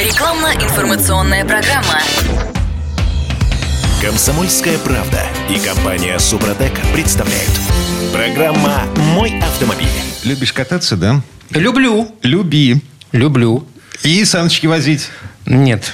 [0.00, 2.00] Рекламно-информационная программа.
[4.00, 7.50] Комсомольская правда и компания Супротек представляют.
[8.10, 9.86] Программа «Мой автомобиль».
[10.24, 11.20] Любишь кататься, да?
[11.50, 12.10] Люблю.
[12.22, 12.82] Люби.
[13.12, 13.66] Люблю.
[14.02, 15.10] И саночки возить.
[15.44, 15.92] Нет.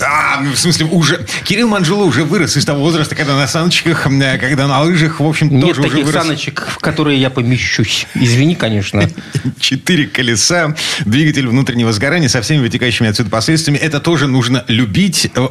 [0.00, 1.24] А, ну, в смысле, уже...
[1.44, 5.26] Кирилл Манжула уже вырос из того возраста, когда на саночках, э, когда на лыжах, в
[5.26, 6.22] общем, Нет тоже уже таких вырос.
[6.22, 8.06] саночек, в которые я помещусь.
[8.14, 9.08] Извини, конечно.
[9.60, 13.78] Четыре колеса, двигатель внутреннего сгорания со всеми вытекающими отсюда последствиями.
[13.78, 15.48] Это тоже нужно любить, э,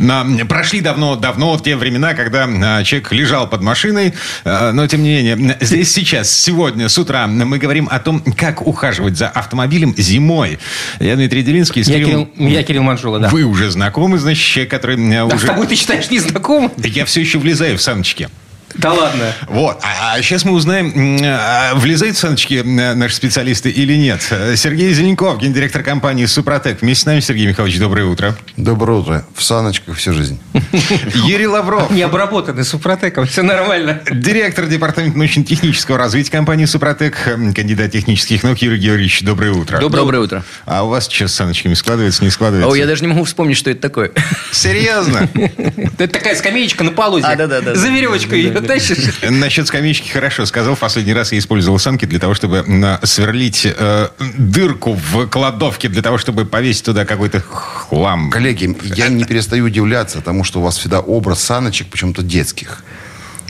[0.00, 4.14] На, прошли давно-давно те времена, когда а, человек лежал под машиной,
[4.44, 8.66] а, но тем не менее, здесь сейчас, сегодня, с утра мы говорим о том, как
[8.66, 10.58] ухаживать за автомобилем зимой.
[11.00, 11.84] Я Дмитрий Делинский.
[11.84, 13.28] с Я Кирилл, я Кирилл Манжула, да.
[13.28, 15.46] Вы уже знакомы, значит, человек, который а, Да с уже...
[15.46, 16.72] тобой ты считаешь незнакомым?
[16.78, 18.30] Я все еще влезаю в саночки.
[18.74, 19.32] Да ладно.
[19.48, 19.80] Вот.
[19.82, 24.20] А, сейчас мы узнаем, а, влезают в саночки наши специалисты или нет.
[24.56, 26.80] Сергей Зеленков, гендиректор компании «Супротек».
[26.82, 28.36] Вместе с нами, Сергей Михайлович, доброе утро.
[28.56, 29.24] Доброе утро.
[29.34, 30.38] В саночках всю жизнь.
[31.14, 34.00] Юрий Лавров, Не обработаны супротеком, все нормально.
[34.10, 37.16] директор департамента научно-технического развития компании «Супротек»,
[37.54, 39.78] кандидат технических наук Юрий Георгиевич, доброе утро.
[39.80, 40.44] Доброе, утро.
[40.66, 42.70] А у вас сейчас с саночками складывается, не складывается?
[42.70, 44.12] О, я даже не могу вспомнить, что это такое.
[44.52, 45.28] Серьезно?
[45.98, 47.26] Это такая скамеечка на полозе.
[47.26, 47.74] А, да-да-да.
[47.74, 48.59] За веревочкой ее.
[49.30, 50.74] Насчет скамеечки хорошо сказал.
[50.74, 54.08] В последний раз я использовал санки для того, чтобы м, сверлить э,
[54.38, 58.30] дырку в кладовке, для того, чтобы повесить туда какой-то хлам.
[58.30, 62.82] Коллеги, я не перестаю удивляться тому, что у вас всегда образ саночек почему-то детских.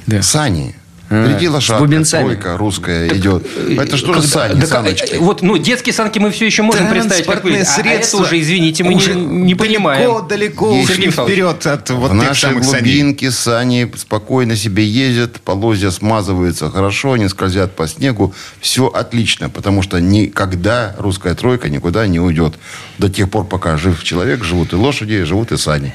[0.07, 0.23] Да.
[0.23, 0.75] Сани.
[1.13, 2.23] А, Впереди лошадка, бубенцами.
[2.23, 3.45] тройка русская идет.
[3.69, 5.15] Это что же сани, да, саночки?
[5.15, 7.59] э, Вот, ну, детские санки мы все еще можем представить, как вы.
[7.59, 10.27] А средства это уже, извините, мы не- уже не понимаем.
[10.29, 12.63] Далеко, далеко вперед от вот в нашей саней.
[12.63, 18.33] глубинке сани спокойно себе ездят, полозья смазываются хорошо, они скользят по снегу.
[18.61, 22.55] Все отлично, потому что никогда русская тройка никуда не уйдет.
[22.99, 25.93] До тех пор, пока жив человек, живут и лошади, живут и сани.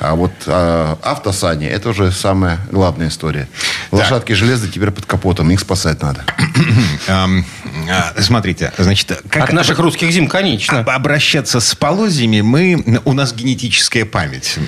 [0.00, 3.48] А вот а, автосани– это уже самая главная история.
[3.92, 6.24] Лошадки железные теперь под капотом, их спасать надо.
[7.08, 7.44] Ам,
[7.90, 10.80] а, Смотрите, значит, как От наших русских зим, конечно.
[10.80, 13.00] об- обращаться с полозьями мы...
[13.04, 14.58] У нас генетическая память.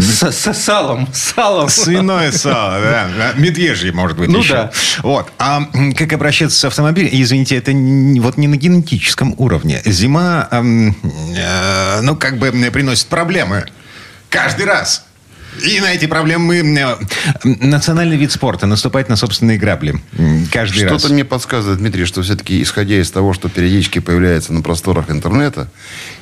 [0.00, 1.68] С, с салом, салом.
[1.68, 3.32] Свиное сало, да.
[3.36, 4.52] Медвежье, может быть, Ну еще.
[4.54, 4.72] да.
[5.02, 5.32] Вот.
[5.38, 5.62] А
[5.96, 7.08] как обращаться с автомобилем?
[7.12, 9.80] Извините, это не- вот не на генетическом уровне.
[9.84, 10.94] Зима, ам,
[11.36, 13.64] э, ну, как бы приносит проблемы.
[14.30, 15.04] Каждый раз.
[15.62, 16.78] И на эти проблемы мы...
[16.80, 16.96] э,
[17.44, 18.66] Национальный вид спорта.
[18.66, 20.00] Наступать на собственные грабли.
[20.52, 21.00] Каждый раз.
[21.00, 25.68] Что-то мне подсказывает, Дмитрий, что все-таки, исходя из того, что периодически появляется на просторах интернета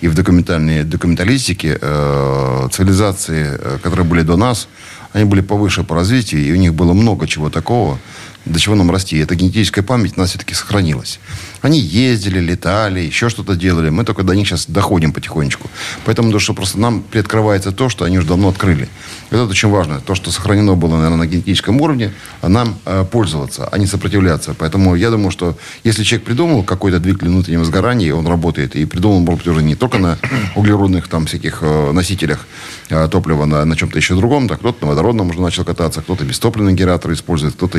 [0.01, 4.69] и в документальной документалистике, э, цивилизации, э, которые были до нас,
[5.13, 7.99] они были повыше по развитию, и у них было много чего такого,
[8.45, 9.19] до чего нам расти.
[9.19, 11.21] Эта генетическая память у нас все-таки сохранилась.
[11.61, 13.91] Они ездили, летали, еще что-то делали.
[13.91, 15.71] Мы только до них сейчас доходим потихонечку.
[16.05, 18.89] Поэтому, то, что просто нам приоткрывается то, что они уже давно открыли.
[19.31, 20.01] Это очень важно.
[20.01, 24.55] То, что сохранено было, наверное, на генетическом уровне, а нам э, пользоваться, а не сопротивляться.
[24.59, 29.21] Поэтому я думаю, что если человек придумал какой-то двигатель внутреннего сгорания, он работает, и придумал,
[29.21, 30.19] может быть, уже не только на
[30.57, 32.47] углеродных там всяких э, носителях
[32.89, 36.25] э, топлива, на, на чем-то еще другом, так кто-то на водородном уже начал кататься, кто-то
[36.25, 37.79] бестопливные генераторы использует, кто-то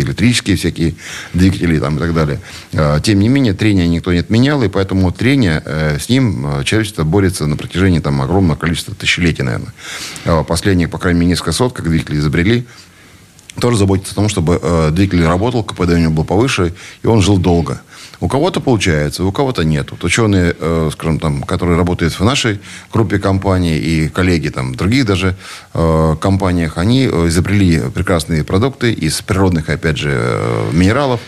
[0.53, 0.95] электрические всякие
[1.33, 2.39] двигатели там, и так далее.
[2.71, 6.63] Э, тем не менее, трение никто не отменял, и поэтому трение, э, с ним э,
[6.63, 9.73] человечество борется на протяжении там, огромного количества тысячелетий, наверное.
[10.25, 12.65] Э, последних, по крайней мере, несколько сот, как двигатели изобрели,
[13.59, 17.21] тоже заботится о том, чтобы э, двигатель работал, КПД у него был повыше, и он
[17.21, 17.81] жил долго.
[18.23, 19.91] У кого-то получается, у кого-то нет.
[19.91, 22.61] Вот ученые, э, скажем, там, которые работают в нашей
[22.93, 25.35] группе компаний и коллеги там, в других даже
[25.73, 31.19] э, компаниях, они э, изобрели прекрасные продукты из природных, опять же, э, минералов.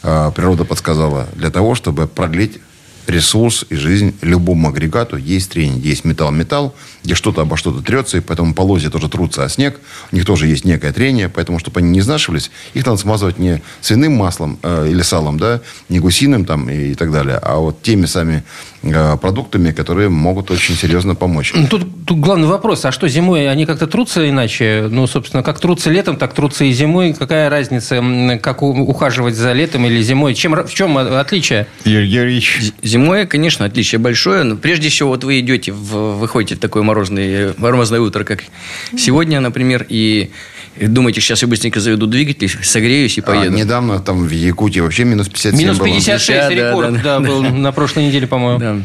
[0.00, 2.60] Природа подсказала для того, чтобы продлить
[3.06, 5.16] ресурс и жизнь любому агрегату.
[5.16, 9.48] Есть трение, есть металл-металл, где что-то обо что-то трется, и поэтому полозья тоже трутся о
[9.48, 9.80] снег.
[10.12, 13.62] У них тоже есть некое трение, поэтому, чтобы они не изнашивались, их надо смазывать не
[13.80, 18.06] свиным маслом э, или салом, да, не гусиным там и, так далее, а вот теми
[18.06, 18.42] сами
[18.82, 21.52] э, продуктами, которые могут очень серьезно помочь.
[21.54, 24.86] Ну, Тут, тут главный вопрос, а что зимой они как-то трутся иначе?
[24.90, 27.12] Ну, собственно, как трутся летом, так трутся и зимой.
[27.12, 28.02] Какая разница,
[28.42, 30.34] как у- ухаживать за летом или зимой?
[30.34, 31.66] Чем, в чем отличие?
[31.84, 34.42] Юрий Георгиевич, Зимой, конечно, отличие большое.
[34.44, 38.44] Но прежде всего, вот вы идете, в, выходите в такое морозное, морозное утро, как
[38.96, 40.30] сегодня, например, и
[40.80, 43.56] думаете, сейчас я быстренько заведу двигатель, согреюсь и А, поеду.
[43.56, 45.86] недавно там в Якутии вообще минус 57 Минус было.
[45.88, 47.20] 56 Да, да, рекорд, да, да, да.
[47.20, 48.58] был на прошлой неделе, по-моему.
[48.58, 48.76] Да.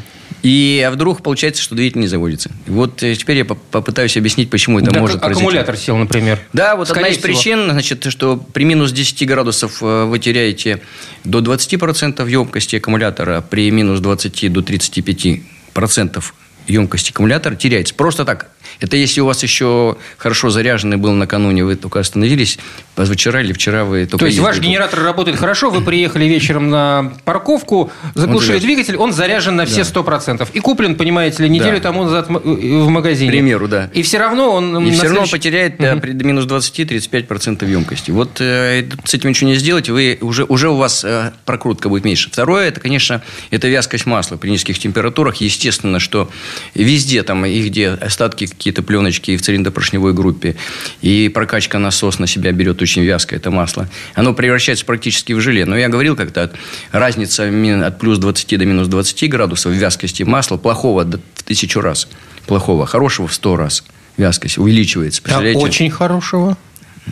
[0.41, 2.51] И а вдруг получается, что двигатель не заводится.
[2.67, 5.45] Вот э, теперь я поп- попытаюсь объяснить, почему это Да, может как- произойти.
[5.47, 6.37] аккумулятор сел, например.
[6.51, 7.33] Да, вот Скорее одна из всего.
[7.33, 10.81] причин, значит, что при минус 10 градусов э, вы теряете
[11.23, 16.23] до 20% емкости аккумулятора, при минус 20 до 35%
[16.67, 17.93] емкость аккумулятора теряется.
[17.93, 18.49] Просто так.
[18.79, 22.59] Это если у вас еще хорошо заряженный был накануне, вы только остановились,
[22.95, 27.13] позавчера или вчера вы только То есть ваш генератор работает хорошо, вы приехали вечером на
[27.25, 28.67] парковку, заглушили заряжен.
[28.67, 30.47] двигатель, он заряжен на все 100%.
[30.53, 31.81] И куплен, понимаете ли, неделю Да.
[31.81, 33.29] тому назад в магазине.
[33.31, 33.89] К примеру, да.
[33.93, 34.87] И все равно он...
[34.87, 38.11] И все равно он следующий- потеряет да, при минус 20-35% емкости.
[38.11, 42.05] Вот э, с этим ничего не сделать, вы уже, уже у вас э, прокрутка будет
[42.05, 42.29] меньше.
[42.29, 43.21] Второе, это, конечно,
[43.51, 45.37] это вязкость масла при низких температурах.
[45.37, 46.29] Естественно, что
[46.75, 50.55] везде там и где остатки какие-то пленочки и в цилиндропоршневой группе,
[51.01, 53.89] и прокачка насос на себя берет очень вязкое это масло.
[54.15, 55.65] Оно превращается практически в желе.
[55.65, 56.49] Но я говорил как-то,
[56.93, 57.51] разница
[57.85, 62.07] от плюс 20 до минус 20 градусов в вязкости масла плохого в тысячу раз.
[62.47, 62.85] Плохого.
[62.85, 63.83] Хорошего в 100 раз
[64.15, 65.21] вязкость увеличивается.
[65.27, 66.57] А очень хорошего.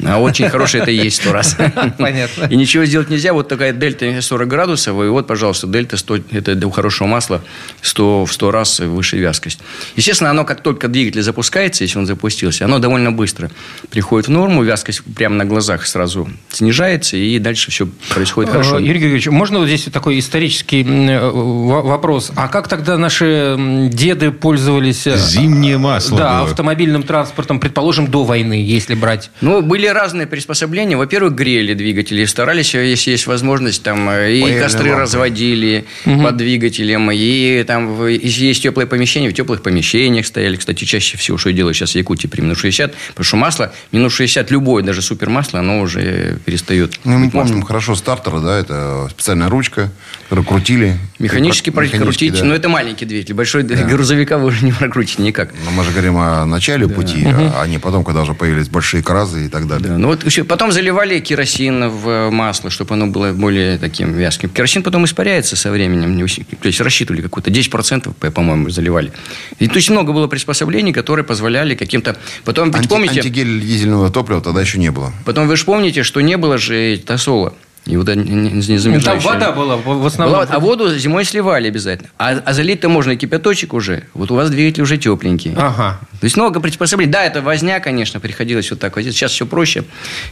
[0.05, 1.55] А очень хороший это и есть сто раз.
[1.97, 2.45] Понятно.
[2.49, 3.33] И ничего сделать нельзя.
[3.33, 4.93] Вот такая дельта 40 градусов.
[5.03, 7.41] И вот, пожалуйста, дельта 100, это у хорошего масла
[7.81, 9.59] 100, в 100 раз выше вязкость.
[9.95, 13.51] Естественно, оно как только двигатель запускается, если он запустился, оно довольно быстро
[13.89, 14.63] приходит в норму.
[14.63, 17.17] Вязкость прямо на глазах сразу снижается.
[17.17, 18.79] И дальше все происходит хорошо.
[18.79, 22.31] Э, Юрий Георгиевич, можно вот здесь такой исторический э, во- вопрос?
[22.35, 23.55] А как тогда наши
[23.91, 25.05] деды пользовались...
[25.07, 26.49] э, Зимнее масло Да, было.
[26.49, 29.31] автомобильным транспортом, предположим, до войны, если брать.
[29.41, 30.97] Ну, были разные приспособления.
[30.97, 32.25] Во-первых, грели двигатели.
[32.25, 35.01] Старались, э, если есть возможность, там э, и Паяльные костры лампы.
[35.01, 37.09] разводили под двигателем.
[37.11, 40.55] И там, если есть теплые помещения, в теплых помещениях стояли.
[40.55, 42.93] Кстати, чаще всего, что я делаю сейчас в Якутии при минус 60.
[43.09, 47.47] Потому что масло, минус 60, любое, даже супермасло, оно уже перестает Ну, мы быть маслом.
[47.53, 49.91] помним хорошо стартера, да, это специальная ручка,
[50.23, 50.97] которую крутили.
[51.19, 52.43] Механически Прок- механически, прокрутить, да.
[52.45, 53.33] но это маленький двигатель.
[53.33, 55.53] Большой грузовика вы уже не прокрутите никак.
[55.65, 59.45] Но мы же говорим о начале пути, а не потом, когда уже появились большие кразы
[59.45, 59.70] и так далее.
[59.79, 64.13] Да, ну вот еще потом заливали керосин в э, масло, чтобы оно было более таким
[64.13, 64.49] вязким.
[64.49, 66.27] Керосин потом испаряется со временем.
[66.61, 69.11] То есть рассчитывали какое-то 10%, по- по-моему, заливали.
[69.59, 72.17] И то есть много было приспособлений, которые позволяли каким-то...
[72.45, 75.13] Потом, ведь Анти- помните, Антигель дизельного топлива тогда еще не было.
[75.25, 77.53] потом вы же помните, что не было же тосола.
[77.87, 80.41] И вот не, не- не Ну, Там вода была в основном.
[80.41, 82.09] Была- а воду зимой сливали обязательно.
[82.19, 84.03] А, а залить-то можно и кипяточек уже.
[84.13, 85.53] Вот у вас двигатель уже тепленький.
[85.57, 85.99] Ага.
[86.19, 87.11] То есть много приспособлений.
[87.11, 89.15] Да, это возня, конечно, приходилось вот так возить.
[89.15, 89.83] Сейчас все проще.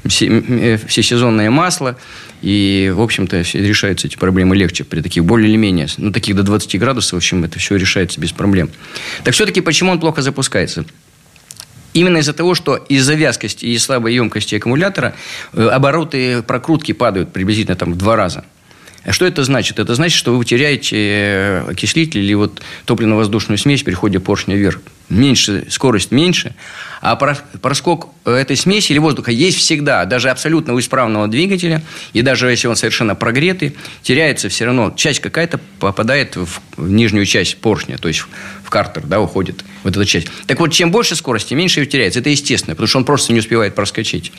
[0.06, 1.98] Все, э, все сезонное масло.
[2.44, 6.44] И, в общем-то, решаются эти проблемы легче при таких более или менее, ну, таких до
[6.44, 8.70] 20 градусов, в общем, это все решается без проблем.
[9.24, 10.86] Так все-таки почему он плохо запускается?
[11.94, 15.16] Именно из-за того, что из-за вязкости и слабой емкости аккумулятора
[15.54, 18.46] э, обороты прокрутки падают приблизительно там в два раза.
[19.10, 19.80] Что это значит?
[19.80, 24.82] Это значит, что вы теряете э, окислитель или вот топливно-воздушную смесь при ходе поршня вверх.
[25.08, 26.54] Меньше, скорость меньше,
[27.02, 30.06] а про- проскок этой смеси или воздуха есть всегда.
[30.06, 31.82] Даже абсолютно у исправного двигателя,
[32.14, 34.94] и даже если он совершенно прогретый, теряется все равно.
[34.96, 38.26] Часть какая-то попадает в нижнюю часть поршня, то есть
[38.64, 40.28] в картер, да, уходит вот эта часть.
[40.48, 42.20] Так вот, чем больше скорости, меньше ее теряется.
[42.20, 44.32] Это естественно, потому что он просто не успевает проскочить.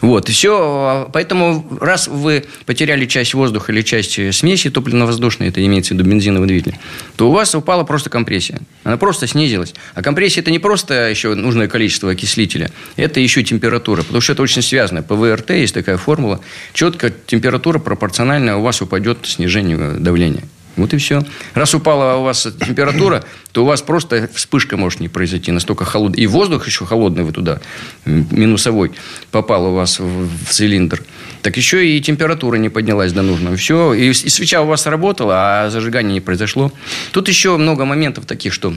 [0.00, 1.08] Вот, и все.
[1.12, 6.08] Поэтому, раз вы потеряли часть воздуха или часть э, смеси топливно-воздушной, это имеется в виду
[6.08, 6.78] бензиновый двигатель,
[7.16, 8.60] то у вас упала просто компрессия.
[8.84, 9.74] Она просто снизилась.
[9.94, 14.42] А компрессия– это не просто еще нужное количество окислителя, это еще температура, потому что это
[14.42, 15.02] очень связано.
[15.02, 16.40] По ВРТ есть такая формула.
[16.72, 20.44] Четко температура пропорциональная у вас упадет снижению давления.
[20.80, 21.22] Вот и все.
[21.54, 23.22] Раз упала у вас температура,
[23.52, 25.52] то у вас просто вспышка может не произойти.
[25.52, 26.22] Настолько холодный.
[26.22, 27.60] И воздух еще холодный вы туда,
[28.06, 28.92] минусовой,
[29.30, 31.02] попал у вас в, в цилиндр.
[31.42, 33.56] Так еще и температура не поднялась до нужного.
[33.56, 33.92] Все.
[33.92, 36.72] И, и свеча у вас работала, а зажигание не произошло.
[37.12, 38.74] Тут еще много моментов таких, что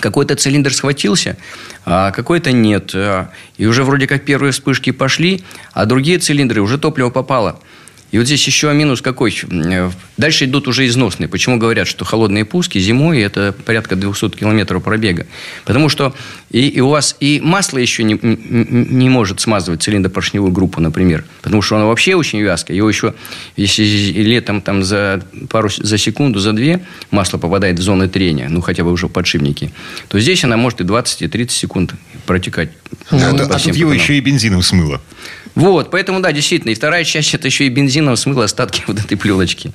[0.00, 1.36] какой-то цилиндр схватился,
[1.84, 2.92] а какой-то нет.
[2.94, 7.60] А, И уже вроде как первые вспышки пошли, а другие цилиндры уже топливо попало.
[8.12, 9.36] И вот здесь еще минус какой.
[9.50, 11.28] Э, Дальше идут уже износные.
[11.28, 15.26] Почему говорят, что холодные пуски зимой это порядка 200 километров пробега?
[15.64, 16.14] Потому что
[16.50, 21.24] и, и у вас и масло еще не, не, может смазывать цилиндропоршневую группу, например.
[21.42, 22.76] Потому что оно вообще очень вязкое.
[22.76, 23.14] Его еще,
[23.56, 23.82] если
[24.22, 28.84] летом там за пару за секунду, за две масло попадает в зоны трения, ну хотя
[28.84, 29.72] бы уже в подшипники,
[30.08, 31.94] то здесь она может и 20, и 30 секунд
[32.24, 32.70] протекать.
[33.10, 35.00] А тут- а тут его еще и бензином смыло.
[35.56, 36.70] Вот, поэтому, да, действительно.
[36.70, 39.72] И вторая часть, это еще и бензином смыло остатки вот этой пленочки.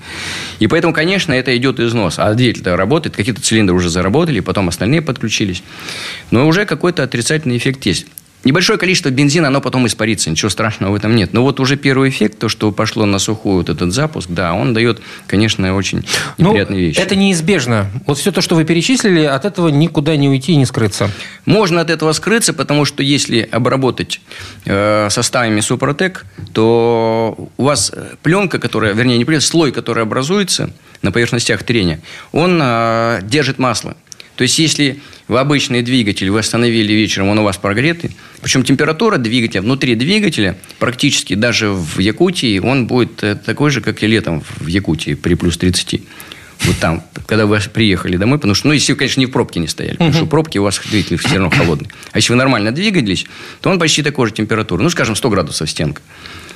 [0.60, 2.16] И поэтому, конечно, это идет износ.
[2.20, 5.64] А двигатель-то работает, какие-то цилиндры уже заработали, потом остальные подключились.
[6.30, 8.06] Но уже какой-то отрицательный эффект есть.
[8.44, 11.32] Небольшое количество бензина, оно потом испарится, ничего страшного в этом нет.
[11.34, 14.74] Но вот уже первый эффект, то, что пошло на сухую вот этот запуск, да, он
[14.74, 16.04] дает, конечно, очень
[16.38, 17.00] Ну, неприятные вещи.
[17.00, 17.88] это неизбежно.
[18.08, 21.12] Вот все то, что вы перечислили, от этого никуда не уйти и не скрыться.
[21.46, 24.22] Можно от этого скрыться, потому что если обработать
[24.66, 30.72] э, составами Супротек, то у вас э, пленка, которая, вернее, не пленка, слой, который образуется
[31.02, 33.96] на поверхностях трения, он э, держит масло.
[34.42, 38.10] То есть, если в обычный двигатель вы остановили вечером, он у вас прогретый,
[38.42, 44.02] причем температура двигателя, внутри двигателя, практически даже в Якутии, он будет э, такой же, как
[44.02, 46.02] и летом в Якутии при плюс 30
[46.64, 49.60] вот там, когда вы приехали домой, потому что, ну, если вы, конечно, не в пробке
[49.60, 51.90] не стояли, потому что пробки у вас двигатель все равно холодный.
[52.12, 53.28] А если вы нормально двигались,
[53.62, 56.02] то он почти такой же температуры, ну, скажем, 100 градусов стенка.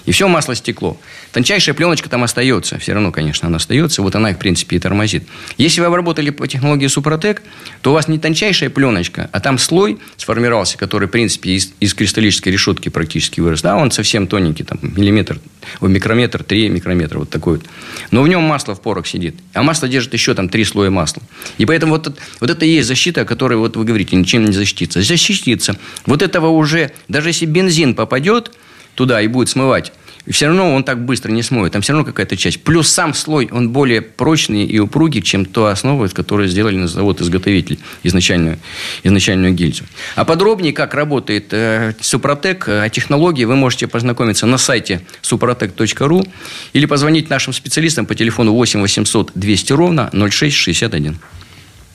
[0.05, 0.97] И все масло стекло.
[1.31, 2.77] Тончайшая пленочка там остается.
[2.79, 4.01] Все равно, конечно, она остается.
[4.01, 5.23] Вот она их, в принципе, и тормозит.
[5.57, 7.41] Если вы обработали по технологии Супротек,
[7.81, 11.93] то у вас не тончайшая пленочка, а там слой сформировался, который, в принципе, из, из
[11.93, 13.61] кристаллической решетки практически вырос.
[13.61, 15.39] Да, он совсем тоненький, там, миллиметр,
[15.81, 17.65] микрометр, три микрометра, вот такой вот.
[18.11, 19.35] Но в нем масло в порах сидит.
[19.53, 21.23] А масло держит еще там три слоя масла.
[21.57, 24.51] И поэтому вот, вот это и есть защита, о которой вот вы говорите, ничем не
[24.51, 25.01] защититься.
[25.01, 25.75] Защититься.
[26.05, 28.51] Вот этого уже, даже если бензин попадет,
[28.95, 29.91] туда и будет смывать,
[30.31, 31.73] все равно он так быстро не смоет.
[31.73, 32.63] Там все равно какая-то часть.
[32.63, 36.87] Плюс сам слой, он более прочный и упругий, чем то основа, из которой сделали на
[36.87, 38.57] завод-изготовитель изначальную,
[39.03, 39.83] изначальную гильзу.
[40.15, 46.27] А подробнее, как работает э, Супротек, э, о технологии вы можете познакомиться на сайте suprotec.ru
[46.73, 51.17] или позвонить нашим специалистам по телефону 8 800 200 ровно 0661.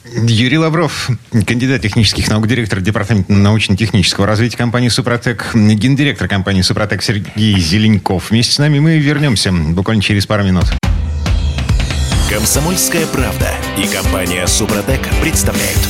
[0.04, 1.10] Юрий Лавров,
[1.46, 8.30] кандидат технических наук, директор департамента научно-технического развития компании «Супротек», гендиректор компании «Супротек» Сергей Зеленков.
[8.30, 10.64] Вместе с нами мы вернемся буквально через пару минут.
[12.30, 15.80] Комсомольская правда и компания «Супротек» представляют.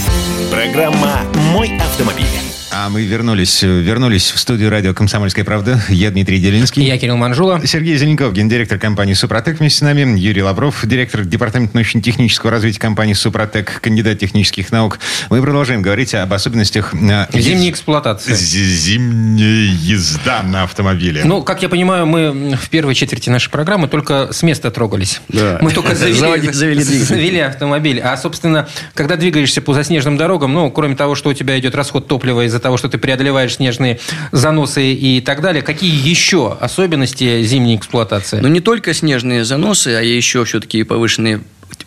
[0.51, 2.50] Программа «Мой автомобиль».
[2.73, 5.83] А мы вернулись, вернулись в студию радио «Комсомольская правда».
[5.89, 6.85] Я Дмитрий Делинский.
[6.85, 7.61] Я Кирилл Манжула.
[7.67, 10.17] Сергей Зеленков, гендиректор компании «Супротек» вместе с нами.
[10.17, 15.01] Юрий Лавров, директор департамента научно-технического развития компании «Супротек», кандидат технических наук.
[15.31, 16.95] Мы продолжаем говорить об особенностях...
[16.95, 18.35] э, Зимней эксплуатации.
[18.35, 21.23] Зимняя езда на автомобиле.
[21.25, 25.21] Ну, как я понимаю, мы в первой четверти нашей программы только с места трогались.
[25.29, 25.59] Да.
[25.61, 27.99] Мы только завели автомобиль.
[28.01, 32.07] А, собственно, когда двигаешься по заснеженным дорогам, ну, кроме того, что у тебя идет расход
[32.07, 33.99] топлива из-за того, что ты преодолеваешь снежные
[34.33, 38.41] заносы и так далее, какие еще особенности зимней эксплуатации?
[38.41, 41.41] Но не только снежные заносы, а еще все-таки повышенные,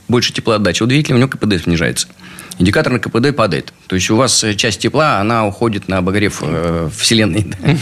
[0.08, 0.84] больше теплоотдача.
[0.84, 2.08] У двигателя у него КПД снижается.
[2.60, 3.74] Индикатор на КПД падает.
[3.88, 7.48] То есть у вас э, часть тепла, она уходит на обогрев э, Вселенной.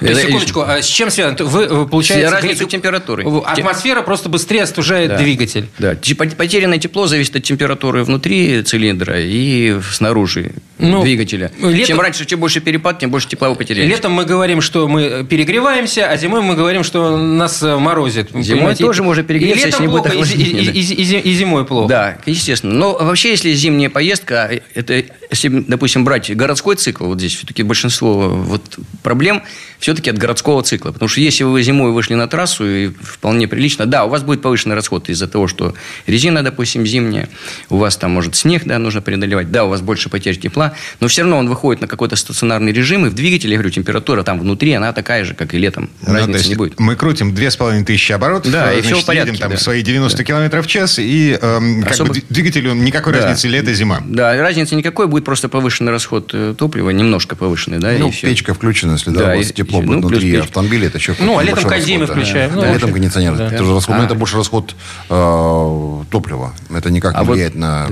[0.00, 1.36] То есть, секундочку, а с чем связано?
[1.48, 3.24] Вы, вы, получается, разницу говорите, температуры.
[3.44, 5.18] Атмосфера просто быстрее остужает Да.
[5.18, 5.68] двигатель.
[5.78, 11.52] Да, Те- потерянное тепло зависит от температуры внутри цилиндра и снаружи Ну, двигателя.
[11.60, 13.88] летом- Чем раньше, чем больше перепад, тем больше тепла вы потеряете.
[13.90, 18.30] Летом мы говорим, что мы перегреваемся, а зимой мы говорим, что нас э, морозит.
[18.30, 18.84] Зимой Понимаете?
[18.84, 21.18] тоже можно перегреться, и летом если не будет плохо, и, и- и- и- и зи-
[21.18, 21.88] и зимой плохо.
[21.88, 22.72] Да, естественно.
[22.74, 28.28] Но вообще, если зимняя поездка, это, если, допустим, брать городской цикл, вот здесь все-таки большинство
[28.30, 29.42] вот проблем
[29.90, 30.92] все-таки от городского цикла.
[30.92, 34.40] Потому что если вы зимой вышли на трассу, и вполне прилично, да, у вас будет
[34.40, 35.74] повышенный расход из-за того, что
[36.06, 37.28] резина, допустим, зимняя,
[37.70, 41.08] у вас там может снег, да, нужно преодолевать, да, у вас больше потерь тепла, но
[41.08, 44.38] все равно он выходит на какой-то стационарный режим, и в двигателе, я говорю, температура там
[44.38, 45.90] внутри, она такая же, как и летом.
[46.06, 46.78] Ну, Разницы не будет.
[46.78, 48.52] Мы крутим две с половиной тысячи оборотов.
[48.52, 49.56] Да, и значит, всё в порядке, едем там да.
[49.56, 53.22] свои 90 километров в час, и эм, как Особо- бы двигателю никакой Да.
[53.26, 54.02] разницы лето-зима.
[54.06, 58.92] Да, разницы никакой, будет просто повышенный расход э, топлива, немножко повышенный, да, Ну, печка включена,
[58.92, 60.44] если да, Да, у вас и- тепло будет ну, плюс внутри печка.
[60.44, 62.22] автомобиля, это еще Ну, а летом кондимы расход, да.
[62.22, 62.54] включаем.
[62.54, 63.36] Ну, Да, летом кондиционер.
[63.36, 63.50] да.
[63.50, 64.06] Тоже расход, но А.
[64.06, 64.74] это больше расход
[65.08, 66.54] э, топлива.
[66.74, 67.88] Это никак А не вот- влияет на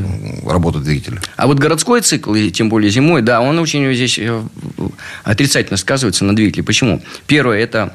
[0.47, 1.21] работу двигателя.
[1.37, 4.42] А вот городской цикл, и тем более зимой, да, он очень здесь э,
[5.25, 6.62] отрицательно сказывается на двигателе.
[6.62, 7.02] Почему?
[7.26, 7.95] Первое, это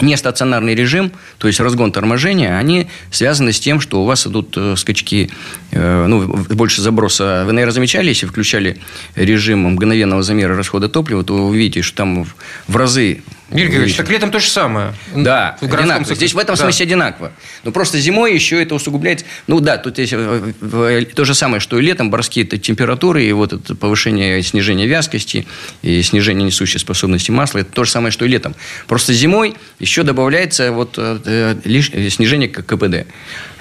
[0.00, 4.76] нестационарный режим, то есть разгон торможения, они связаны с тем, что у вас идут э,
[4.76, 5.28] скачки,
[5.72, 7.42] ну, в- больше заброса.
[7.46, 8.78] Вы, наверное, замечали, если включали
[9.14, 12.34] режим мгновенного замера расхода топлива, то вы увидите, что там в-
[12.66, 13.22] в разы...
[13.50, 14.92] Юрий Георгиевич, так летом то же самое.
[15.16, 16.00] Да, В одинаково.
[16.00, 16.16] цикле.
[16.16, 16.62] Здесь в этом Да.
[16.64, 17.32] смысле одинаково.
[17.64, 19.24] Но просто зимой еще это усугубляется.
[19.46, 23.24] Ну да, тут есть э, э, то же самое, что и летом, борские это температуры,
[23.24, 25.46] и вот это повышение, снижение вязкости,
[25.80, 28.54] и снижение несущей способности масла, это то же самое, что и летом.
[28.86, 33.06] Просто зимой еще добавляется вот э, э, лиш- э, снижение КПД.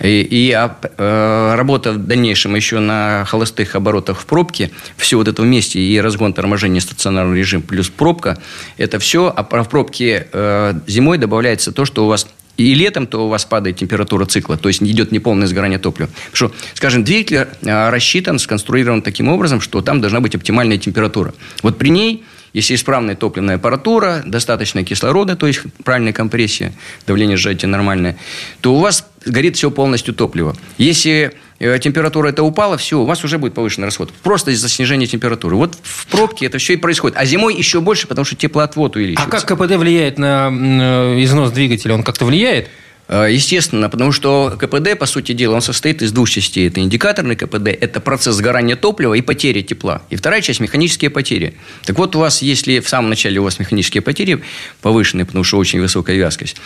[0.03, 5.41] И, и, а, э, работа дальнейшем еще на холостых оборотах в пробке, все вот это
[5.41, 8.37] вместе, и разгон торможения, стационарный режим, плюс пробка,
[8.77, 13.25] это все, а в пробке э, зимой добавляется то, что у вас и летом, то
[13.25, 16.09] у вас падает температура цикла, то есть идет неполное сгорание топлива.
[16.31, 21.33] Потому что, скажем, двигатель э, рассчитан, сконструирован таким образом, что там должна быть оптимальная температура.
[21.61, 22.23] Вот при ней,
[22.53, 26.73] если исправная топливная аппаратура, достаточно кислорода, то есть правильная компрессия,
[27.05, 28.17] давление сжатия нормальное,
[28.61, 30.55] то у вас горит все полностью топливо.
[30.77, 34.11] Если э, температура это упала, все, у вас уже будет повышенный расход.
[34.23, 35.55] Просто из-за снижения температуры.
[35.55, 37.17] Вот в пробке это все и происходит.
[37.17, 39.45] А зимой еще больше, потому что теплоотвод А увеличивается.
[39.47, 41.93] как КПД влияет на э, износ двигателя?
[41.93, 42.67] Он как-то влияет?
[43.09, 46.67] Э, Естественно, потому что КПД, по сути дела, он состоит из двух частей.
[46.67, 50.01] Это индикаторный КПД, это процесс сгорания топлива и потери тепла.
[50.09, 51.55] И вторая часть– механические потери.
[51.85, 54.43] Так вот, у вас, если в самом начале у вас механические потери
[54.81, 56.57] повышенные, потому что очень высокая вязкость,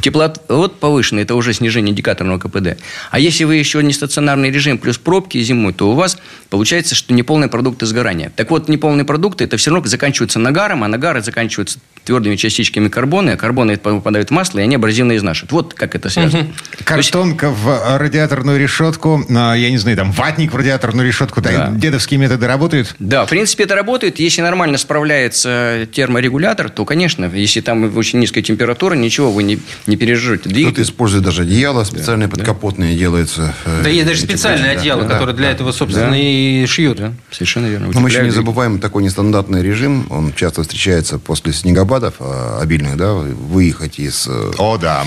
[0.00, 2.80] Теплоотвод повышенный– это уже снижение индикаторного КПД.
[3.10, 6.18] А если вы еще не стационарный режим плюс пробки зимой, то у вас
[6.50, 8.32] получается, что неполные продукты сгорания.
[8.36, 13.32] Так вот, неполные продукты– это все равно заканчиваются нагаром, а нагары заканчиваются твердыми частичками карбона,
[13.32, 15.52] а карбоны попадают в масло, и они абразивно изнашивают.
[15.52, 16.44] Вот как это связано.
[16.44, 16.52] Угу.
[16.84, 21.70] Картонка в радиаторную решетку, я не знаю, там ватник в радиаторную решетку, да.
[21.74, 22.94] дедовские методы работают?
[22.98, 24.20] Да, в принципе, это работает.
[24.20, 29.96] Если нормально справляется терморегулятор, то, конечно, если там очень низкая температура, ничего вы не, не
[29.96, 30.48] переживете.
[30.48, 30.74] Двигатель...
[30.74, 32.98] Кто-то использует даже одеяло специальные да, подкапотные да.
[32.98, 33.54] делается.
[33.64, 36.16] Э, да, есть даже специальное одеяло, да, которое да, для да, этого, собственно, да.
[36.16, 36.98] и шьют.
[36.98, 37.90] Да, совершенно верно.
[37.92, 40.06] Но мы еще не забываем такой нестандартный режим.
[40.10, 44.26] Он часто встречается после снегопадов э, обильных, да, выехать из...
[44.28, 45.04] Э, О, да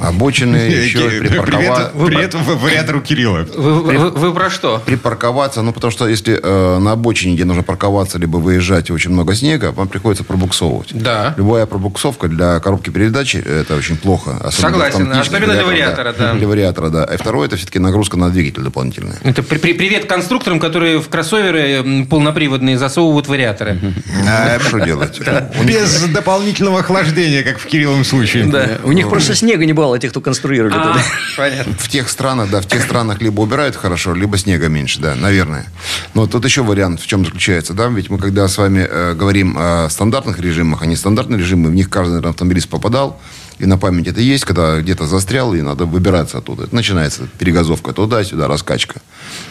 [0.00, 1.92] обочины, еще припарковаться.
[1.94, 3.46] Привет, привет вариатору Кирилла.
[3.54, 4.82] Вы, вы, вы про что?
[4.84, 9.34] Припарковаться, ну, потому что если э, на обочине, где нужно парковаться, либо выезжать, очень много
[9.34, 10.90] снега, вам приходится пробуксовывать.
[10.92, 11.34] Да.
[11.36, 14.50] Любая пробуксовка для коробки передачи, это очень плохо.
[14.50, 16.32] Согласен, особенно для вариатора, да.
[16.32, 16.38] да.
[16.38, 17.04] Для вариатора, да.
[17.04, 19.18] И второе, это все-таки нагрузка на двигатель дополнительная.
[19.22, 23.78] Это при, при, привет конструкторам, которые в кроссоверы полноприводные засовывают вариаторы.
[24.26, 25.20] А что делать?
[25.64, 28.48] Без дополнительного охлаждения, как в Кирилловом случае.
[28.84, 30.74] У них просто снега не было бывало тех, кто конструировали.
[30.74, 30.96] А,
[31.36, 31.74] понятно.
[31.74, 35.66] В тех странах, да, в тех странах либо убирают хорошо, либо снега меньше, да, наверное.
[36.14, 39.56] Но тут еще вариант в чем заключается, да, ведь мы когда с вами э, говорим
[39.58, 43.20] о стандартных режимах, а не стандартные режимы, в них каждый наверное, автомобилист попадал,
[43.58, 46.64] и на память это есть, когда где-то застрял, и надо выбираться оттуда.
[46.64, 49.00] Это начинается перегазовка туда-сюда, раскачка.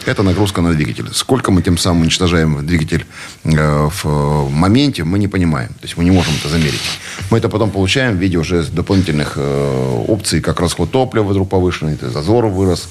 [0.06, 1.06] Это нагрузка на двигатель.
[1.12, 3.06] Сколько мы тем самым уничтожаем двигатель
[3.44, 5.68] э, в моменте, мы не понимаем.
[5.68, 6.82] То есть мы не можем это замерить.
[7.30, 11.96] Мы это потом получаем в виде уже дополнительных э, опций, как расход топлива вдруг повышенный,
[12.00, 12.88] зазор вырос,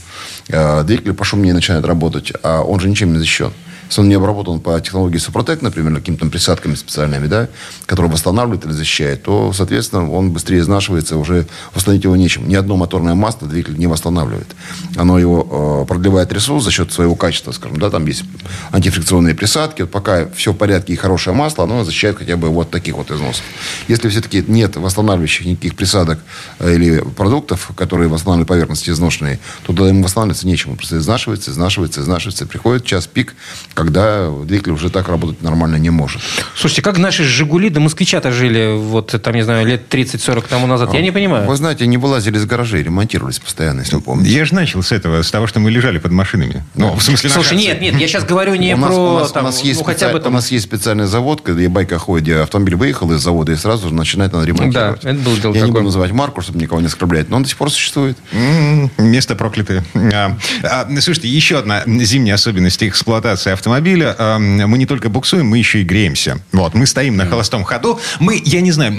[0.49, 3.53] э, двигатель пошумнее начинает работать, а он же ничем не защищен
[3.87, 7.47] если он не обработан по технологии Супротек, например, какими-то присадками специальными, да,
[7.85, 12.47] которые восстанавливают или защищают, то, соответственно, он быстрее изнашивается, уже восстановить его нечем.
[12.47, 14.47] Ни одно моторное масло двигатель не восстанавливает.
[14.95, 18.23] Оно его э, продлевает ресурс за счет своего качества, скажем, да, там есть
[18.71, 19.81] антифрикционные присадки.
[19.81, 23.11] Вот пока все в порядке и хорошее масло, оно защищает хотя бы вот таких вот
[23.11, 23.43] износов.
[23.87, 26.19] Если все-таки нет восстанавливающих никаких присадок
[26.59, 30.71] э, или продуктов, которые восстанавливают поверхности изношенные, то тогда ему восстанавливаться нечем.
[30.71, 32.45] Он просто изнашивается, изнашивается, изнашивается.
[32.45, 33.35] Приходит час пик,
[33.73, 36.21] когда двигатель уже так работать нормально не может.
[36.55, 40.93] Слушайте, как наши «Жигули» до «Москвича»-то жили, вот там, не знаю, лет 30-40 тому назад?
[40.93, 41.47] Я не понимаю.
[41.47, 44.31] Вы знаете, не вылазили из гаражей, ремонтировались постоянно, если вы помните.
[44.31, 46.63] Я же начал с этого, с того, что мы лежали под машинами.
[46.75, 49.15] Ну, в смысле, Слушай, нет, нет, я сейчас говорю не про...
[49.15, 50.33] У нас, там, у нас есть ну, хотя бы там...
[50.33, 53.89] У нас есть специальный завод, где байка ходит, где автомобиль выехал из завода и сразу
[53.89, 55.01] же начинает надо ремонтировать.
[55.01, 55.65] Да, это был дело Я такое.
[55.65, 58.17] не буду называть марку, чтобы никого не оскорблять, но он до сих пор существует.
[58.31, 59.83] М-м, место проклятое.
[60.13, 64.15] А, а, слушайте, еще одна зимняя особенность эксплуатации автомобиля.
[64.17, 66.39] А, мы не только буксуем, мы еще и греемся.
[66.51, 67.99] Вот, мы стоим на холостом ходу.
[68.19, 68.93] Мы, я не знаю,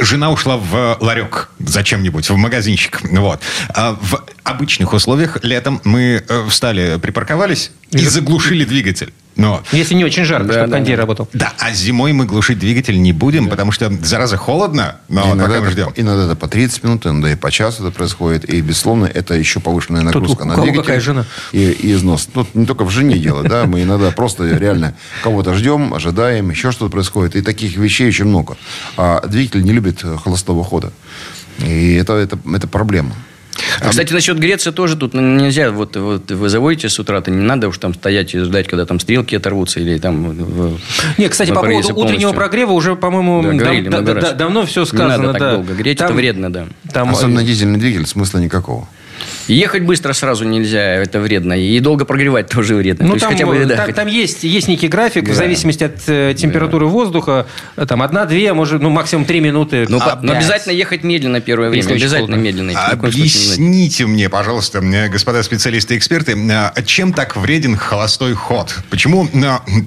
[0.00, 3.00] жена ушла в ларек зачем-нибудь, в магазинчик.
[3.02, 3.40] Вот.
[3.74, 9.12] А в обычных условиях летом мы э, встали, припарковались и заглушили двигатель.
[9.36, 9.62] Но...
[9.72, 11.00] Если не очень жарко, да, чтобы да, кондей да.
[11.00, 11.28] работал.
[11.32, 13.50] Да, а зимой мы глушить двигатель не будем, да.
[13.50, 15.92] потому что, зараза, холодно, но иногда пока мы ждем.
[15.96, 18.44] Иногда это по 30 минут, иногда и по часу это происходит.
[18.44, 20.82] И, безусловно, это еще повышенная нагрузка Тут на двигатель.
[20.82, 21.24] какая жена?
[21.52, 22.28] И, и износ.
[22.32, 26.70] Тут не только в жене дело, да, мы иногда просто реально кого-то ждем, ожидаем, еще
[26.70, 27.34] что-то происходит.
[27.34, 28.56] И таких вещей очень много.
[28.96, 30.92] А двигатель не любит холостого хода.
[31.58, 33.14] И это, это, это проблема.
[33.80, 37.42] А, кстати, насчет Греции тоже тут нельзя, вот, вот вы заводите с утра, то не
[37.42, 40.30] надо уж там стоять и ждать, когда там стрелки оторвутся или там...
[40.30, 40.78] В,
[41.18, 41.96] не, кстати, по поводу полностью.
[41.96, 45.16] утреннего прогрева уже, по-моему, да, говорили да, да, давно все сказано.
[45.16, 46.66] Не надо так долго греть, там, это вредно, да.
[46.92, 47.10] Там...
[47.10, 48.88] Особенно дизельный двигатель, смысла никакого.
[49.46, 51.52] Ехать быстро сразу нельзя, это вредно.
[51.52, 53.06] И долго прогревать тоже вредно.
[53.06, 53.76] Ну, То там, хотя бы, да.
[53.76, 55.32] там, там есть, есть некий график, да.
[55.32, 56.92] в зависимости от э, температуры да.
[56.92, 57.46] воздуха.
[57.88, 59.86] Там одна-две, может, ну, максимум три минуты.
[59.88, 61.82] Ну, а, но обязательно ехать медленно первое время.
[61.82, 62.72] Если обязательно медленно.
[62.86, 68.74] Объясните мне, пожалуйста, господа специалисты-эксперты, а чем так вреден холостой ход?
[68.90, 69.28] Почему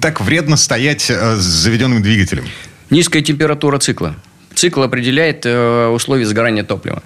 [0.00, 2.44] так вредно стоять э, с заведенным двигателем?
[2.90, 4.14] Низкая температура цикла.
[4.54, 7.02] Цикл определяет э, условия сгорания топлива.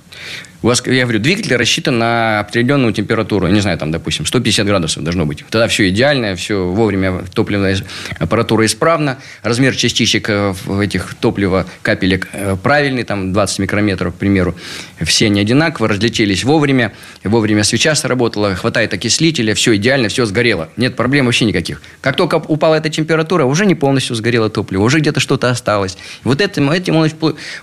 [0.63, 3.49] У вас, я говорю, двигатель рассчитан на определенную температуру.
[3.49, 5.45] Не знаю, там, допустим, 150 градусов должно быть.
[5.51, 7.77] Тогда все идеально, все вовремя топливная
[8.21, 9.19] аппаратура исправна.
[9.43, 14.55] Размер частичек э, в этих топлива капелек э, правильный, там 20 микрометров, к примеру.
[15.01, 16.93] Все не одинаково, разлетелись вовремя.
[17.25, 20.69] Вовремя свеча сработала, хватает окислителя, все идеально, все сгорело.
[20.77, 21.83] Нет проблем вообще никаких.
[22.01, 25.99] Как только упала эта температура, уже не полностью сгорело топливо, уже где-то что-то осталось.
[26.23, 27.11] Вот этим, этим он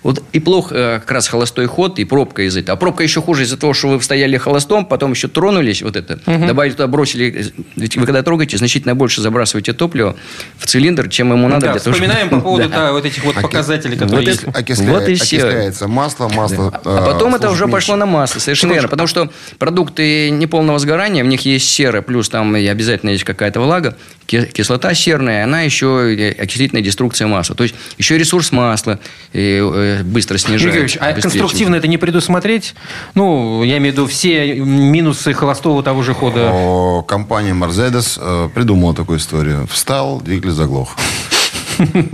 [0.03, 2.77] вот и плохо э, как раз холостой ход, и пробка из этого.
[2.77, 6.19] А пробка еще хуже из-за того, что вы стояли холостом, потом еще тронулись, вот это,
[6.25, 6.47] угу.
[6.47, 7.53] добавили туда, бросили.
[7.75, 10.15] Ведь вы когда трогаете, значительно больше забрасываете топливо
[10.57, 11.67] в цилиндр, чем ему надо.
[11.67, 12.91] Да, для вспоминаем того, по поводу да.
[12.91, 14.43] вот этих вот показателей, которые вот есть.
[14.53, 14.91] Окисля...
[14.91, 15.37] Вот и все.
[15.37, 16.71] Окисляется масло, масло.
[16.71, 16.79] Да.
[16.83, 18.89] А потом это уже пошло на масло, совершенно верно.
[18.89, 23.59] Потому что продукты неполного сгорания, в них есть сера, плюс там и обязательно есть какая-то
[23.61, 27.55] влага, кислота серная, она еще окислительная деструкция масла.
[27.55, 28.99] То есть еще ресурс масла
[29.33, 30.97] э, быстро снижает.
[30.99, 32.75] а конструктивно это не предусмотреть?
[33.15, 37.03] Ну, я имею в виду все минусы холостого того же хода.
[37.07, 39.67] Компания Mercedes э, придумала такую историю.
[39.67, 40.95] Встал, двигатель заглох.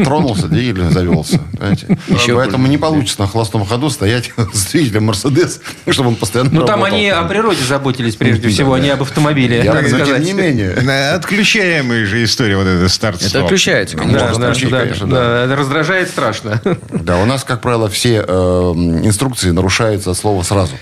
[0.04, 1.40] Тронулся, двигатель завелся.
[2.34, 6.84] Поэтому не получится на холостом ходу стоять с двигателем Мерседес, чтобы он постоянно Ну, там
[6.84, 9.64] они о природе заботились прежде всего, а не об автомобиле.
[9.64, 10.74] Я, но тем не менее.
[11.16, 15.56] Отключаемая же история вот эта старт Это отключается, конечно.
[15.56, 16.62] Раздражает страшно.
[16.90, 20.74] Да, у нас, как правило, все э, инструкции нарушаются от слова сразу.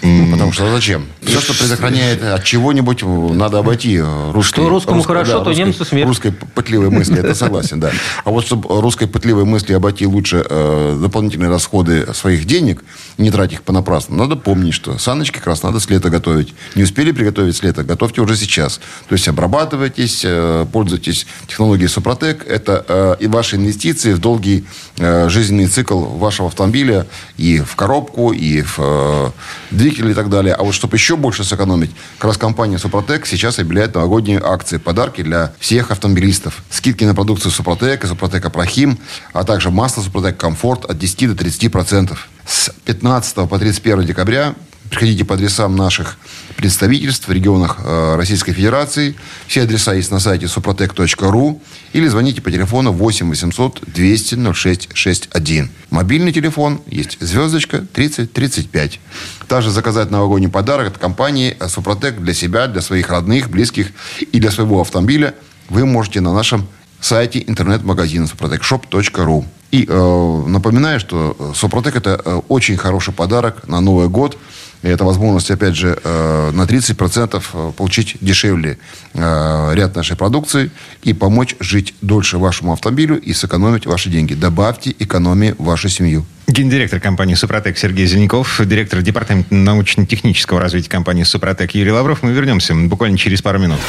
[0.00, 1.06] Потому что зачем?
[1.22, 4.56] Все, что предохраняет от чего-нибудь, надо обойти русской...
[4.56, 6.06] Что русскому хорошо, то немцу смерть.
[6.06, 7.90] Русской пытливой мысли, это согласен, да.
[8.24, 12.84] А вот чтобы русской пытливой мысли обойти лучше э, дополнительные расходы своих денег,
[13.18, 16.54] не тратить их понапрасну, надо помнить, что саночки как раз надо с лета готовить.
[16.74, 18.80] Не успели приготовить с лета, готовьте уже сейчас.
[19.08, 22.44] То есть обрабатывайтесь, э, пользуйтесь технологией Супротек.
[22.46, 24.64] Это э, и ваши инвестиции в долгий
[24.98, 29.30] э, жизненный цикл вашего автомобиля и в коробку, и в э,
[29.70, 30.54] двигатель и так далее.
[30.54, 35.22] А вот чтобы еще больше сэкономить, как раз компания Супротек сейчас объявляет новогодние акции, подарки
[35.22, 36.62] для всех автомобилистов.
[36.70, 38.98] Скидки на продукцию Супротек и Супротек Апрахим,
[39.32, 42.28] а также масло Супротек Комфорт от 10 до 30 процентов.
[42.46, 44.54] С 15 по 31 декабря
[44.88, 46.16] приходите по адресам наших
[46.56, 49.16] представительств в регионах э, Российской Федерации.
[49.46, 51.60] Все адреса есть на сайте suprotec.ru
[51.92, 55.70] или звоните по телефону 8 800 200 06 61.
[55.90, 59.00] Мобильный телефон есть звездочка 30 35.
[59.48, 63.88] Также заказать новогодний подарок от компании Супротек для себя, для своих родных, близких
[64.32, 65.34] и для своего автомобиля
[65.68, 66.66] вы можете на нашем
[67.00, 69.44] сайте интернет-магазина suprotecshop.ru.
[69.72, 74.38] И э, напоминаю, что Супротек это э, очень хороший подарок на Новый год.
[74.82, 78.78] И это возможность, опять же, э, на 30% э, получить дешевле
[79.14, 80.70] э, ряд нашей продукции
[81.02, 84.34] и помочь жить дольше вашему автомобилю и сэкономить ваши деньги.
[84.34, 86.24] Добавьте экономии в вашу семью.
[86.48, 92.22] Гендиректор компании «Супротек» Сергей Зеленяков, директор департамента научно-технического развития компании «Супротек» Юрий Лавров.
[92.22, 93.80] Мы вернемся буквально через пару минут.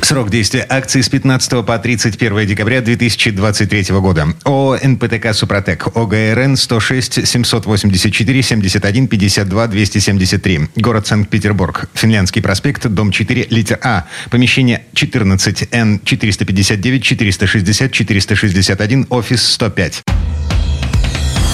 [0.00, 4.28] Срок действия акции с 15 по 31 декабря 2023 года.
[4.44, 5.88] ООО «НПТК Супротек».
[5.96, 10.60] ОГРН 106 784 71 52 273.
[10.76, 11.90] Город Санкт-Петербург.
[11.94, 14.04] Финляндский проспект, дом 4, литер А.
[14.30, 20.04] Помещение 14 Н 459 460 461, офис 105.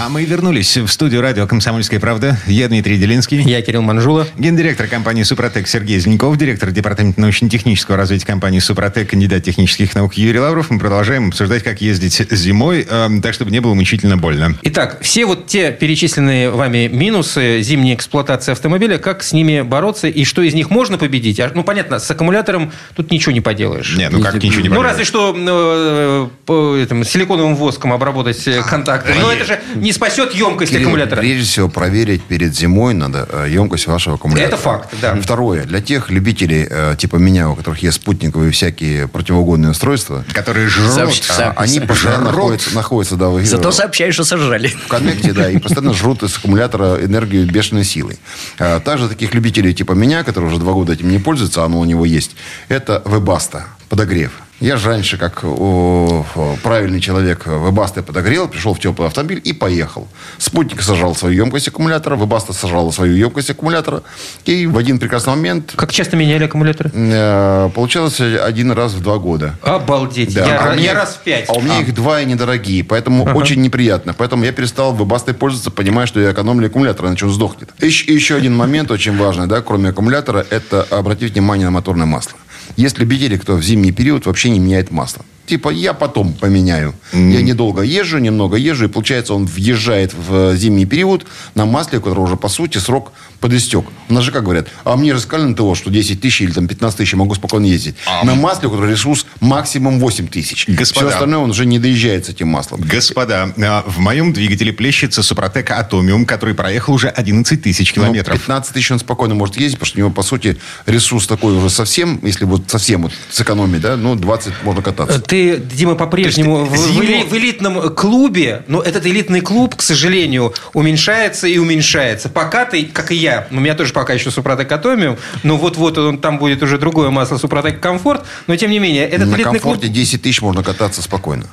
[0.00, 2.38] А мы вернулись в студию радио «Комсомольская правда».
[2.46, 3.42] Я Дмитрий Делинский.
[3.42, 4.28] Я Кирилл Манжула.
[4.38, 6.36] Гендиректор компании «Супротек» Сергей Зеленков.
[6.38, 10.70] Директор департамента научно-технического развития компании «Супротек», кандидат технических наук Юрий Лавров.
[10.70, 14.56] Мы продолжаем обсуждать, как ездить зимой, э, так, чтобы не было мучительно больно.
[14.62, 20.22] Итак, все вот те перечисленные вами минусы зимней эксплуатации автомобиля, как с ними бороться и
[20.22, 21.40] что из них можно победить?
[21.40, 23.96] А, ну, понятно, с аккумулятором тут ничего не поделаешь.
[23.96, 24.76] Не, ну как ничего не поделаешь?
[24.76, 29.12] Ну, разве что э, по, этим, силиконовым воском обработать э, контакты.
[29.20, 29.58] Но это же
[29.88, 31.20] не спасет емкость Кирилл, аккумулятора.
[31.20, 34.48] Прежде всего, проверить перед зимой надо э, емкость вашего аккумулятора.
[34.48, 35.14] Это факт, да.
[35.14, 35.64] Второе.
[35.64, 40.92] Для тех любителей, э, типа меня, у которых есть спутниковые всякие противоугонные устройства, которые жрут,
[40.92, 41.22] Сообщ...
[41.30, 44.68] а, они постоянно находятся, находятся да, в, Зато сообщаешь, что сожрали.
[44.68, 48.18] В коннекте, да, и постоянно жрут из аккумулятора энергию бешеной силой.
[48.58, 51.84] А, также таких любителей типа меня, которые уже два года этим не пользуются, оно у
[51.86, 52.36] него есть,
[52.68, 54.32] это вебаста, подогрев.
[54.60, 56.24] Я же раньше, как о,
[56.64, 60.08] правильный человек, вебасты подогрел, пришел в теплый автомобиль и поехал.
[60.38, 64.02] Спутник сажал свою емкость аккумулятора, вебаста сажала свою емкость аккумулятора.
[64.46, 65.74] И в один прекрасный момент...
[65.76, 66.90] Как часто меняли аккумуляторы?
[66.92, 69.54] Э, получалось один раз в два года.
[69.62, 70.34] Обалдеть.
[70.34, 70.46] Да.
[70.46, 71.48] Я, а я раз в пять.
[71.48, 71.82] А у меня а.
[71.82, 73.36] их два и недорогие, поэтому ага.
[73.36, 74.12] очень неприятно.
[74.12, 77.70] Поэтому я перестал вебастой пользоваться, понимая, что я экономлю аккумулятор, иначе он сдохнет.
[77.78, 82.32] И еще один момент очень важный, да, кроме аккумулятора, это обратить внимание на моторное масло.
[82.78, 85.24] Есть любители, кто в зимний период вообще не меняет масло.
[85.48, 86.94] Типа, я потом поменяю.
[87.12, 92.02] Я недолго езжу, немного езжу, и получается, он въезжает в зимний период на масле, у
[92.02, 93.84] которого уже, по сути, срок подистек.
[94.08, 96.50] У нас же как говорят, а мне же сказали на ТО, что 10 тысяч или
[96.52, 97.96] там 15 тысяч я могу спокойно ездить.
[98.24, 100.68] На масле, у которого ресурс максимум 8 тысяч.
[100.68, 101.06] Господа.
[101.06, 102.80] Все остальное он уже не доезжает с этим маслом.
[102.80, 108.38] Господа, а, в моем двигателе плещется Супротек Атомиум, который проехал уже 11 тысяч Ну, километров.
[108.40, 110.56] 15 тысяч он спокойно может ездить, потому что у него, по сути,
[110.86, 115.20] ресурс такой уже совсем, если вот совсем вот сэкономить, да, ну, 20 можно кататься.
[115.20, 119.76] Ты, Дима, по-прежнему в, есть в зиму- эли- в элитном клубе, но этот элитный клуб,
[119.76, 122.28] к сожалению, уменьшается и уменьшается.
[122.28, 126.18] Пока ты, как и я, у меня тоже пока еще Супротек Атомиум, но вот-вот он,
[126.18, 129.74] там будет уже другое масло Супротек Комфорт, но тем не менее, этот На элитный клуб...
[129.74, 131.46] комфорте 10 тысяч можно кататься спокойно.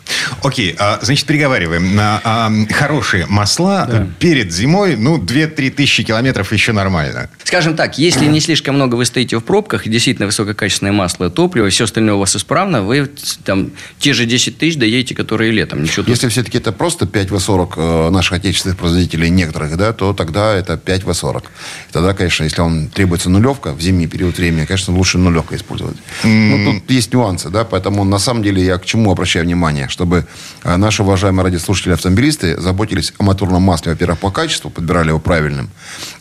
[0.44, 1.96] Окей, а, значит, переговариваем.
[1.96, 7.30] На, а, хорошие масла перед зимой, ну, 2-3 тысячи километров еще нормально.
[7.44, 11.70] Скажем так, если не слишком много вы стоите в пробках, и действительно высококачественное масло, топливо,
[11.70, 13.10] все остальное у вас исправно, вы
[13.44, 15.84] там те же 10 тысяч доедете, которые летом.
[15.84, 20.54] Ничего тут- Если все-таки это просто 5В40 э, наших отечественных производителей некоторых, да, то тогда
[20.54, 21.44] это 5В40.
[21.90, 25.98] И тогда, конечно, если вам требуется нулевка в зимний период времени, конечно, лучше нулевка использовать.
[26.24, 30.26] Ну, тут есть нюансы, да, поэтому на самом деле я к чему обращаю внимание, чтобы
[30.64, 35.70] э, наши уважаемые радиослушатели-автомобилисты заботились о моторном масле, во-первых, по качеству, подбирали его правильным,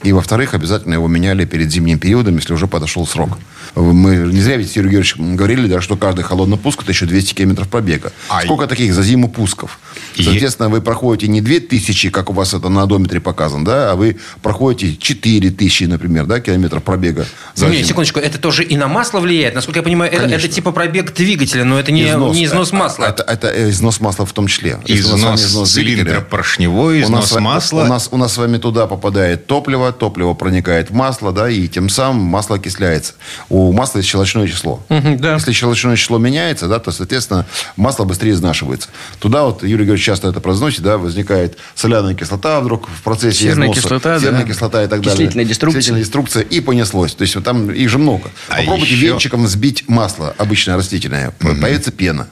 [0.02, 3.38] и, во-вторых, обязательно его меняли перед зимним периодом, если уже подошел срок.
[3.74, 7.34] Мы не зря ведь, Юрий Георгиевич, говорили, да, что каждый холодный пуск– это еще 200
[7.44, 8.12] километров пробега.
[8.28, 9.78] А Сколько таких за зиму пусков?
[10.16, 13.96] И- Соответственно, вы проходите не 2000, как у вас это на одометре показано, да, а
[13.96, 17.88] вы проходите 4000, например, да, километров пробега за Ну, не, зиму.
[17.88, 19.54] секундочку, это тоже и на масло влияет.
[19.54, 22.76] Насколько я понимаю, это, это типа пробег двигателя, но это не износ, не износ А,
[22.76, 23.04] масла.
[23.06, 24.78] Это, это, э, износ масла в том числе.
[24.86, 27.82] Если у нас с Износ цилиндра поршневой, у нас износ с вами- масла.
[27.82, 31.68] У нас, у нас с вами туда попадает топливо, топливо проникает в масло, да, и
[31.68, 33.14] тем самым масло окисляется.
[33.48, 34.82] У масла есть щелочное число.
[34.88, 35.34] Мгм, да.
[35.34, 37.33] Если щелочное число меняется, да, то, соответственно,
[37.76, 38.88] масло быстрее изнашивается.
[39.18, 43.68] Туда вот, Юрий Георгиевич часто это произносит, да, возникает соляная кислота вдруг в процессе Серная
[43.68, 44.48] износа, кислота, серная да.
[44.48, 45.12] кислота и так далее.
[45.16, 45.80] Кислительная деструкция.
[45.80, 47.14] Кислительная деструкция, и понеслось.
[47.14, 48.30] То есть, вот там их же много.
[48.48, 51.32] А Попробуйте еще- венчиком взбить масло обычное растительное.
[51.40, 52.28] Появится пена.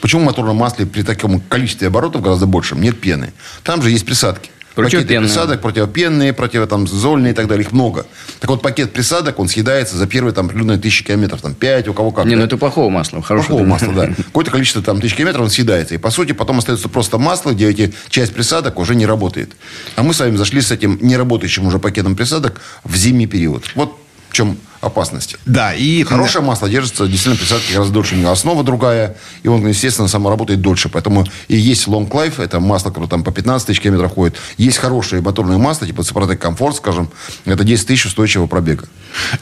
[0.00, 3.32] Почему в моторном масле при таком количестве оборотов гораздо большем нет пены?
[3.62, 4.50] Там же есть присадки.
[4.74, 7.64] Пакеты присадок, противопенные, противозольные и так далее.
[7.64, 8.06] Их много.
[8.40, 11.42] Так вот, пакет присадок, он съедается за первые там определенные тысячи километров.
[11.42, 12.24] Там 5, у кого как.
[12.24, 12.40] Не, да?
[12.40, 13.22] ну это плохого масла.
[13.22, 14.06] Хорошего Плохого масла, да.
[14.14, 15.94] Какое-то количество там тысяч километров он съедается.
[15.94, 19.52] И по сути потом остается просто масло, где эти часть присадок уже не работает.
[19.96, 23.64] А мы с вами зашли с этим неработающим уже пакетом присадок в зимний период.
[23.74, 23.98] Вот
[24.30, 25.36] в чем опасность.
[25.46, 26.02] Да, и...
[26.02, 28.16] Хорошее масло держится действительно присадки гораздо дольше.
[28.16, 30.88] У него основа другая, и он, естественно, само работает дольше.
[30.88, 34.36] Поэтому и есть long life, это масло, которое там по 15 тысяч километров ходит.
[34.58, 37.10] Есть хорошее моторное масло, типа Сопротек Комфорт, скажем,
[37.44, 38.86] это 10 тысяч устойчивого пробега.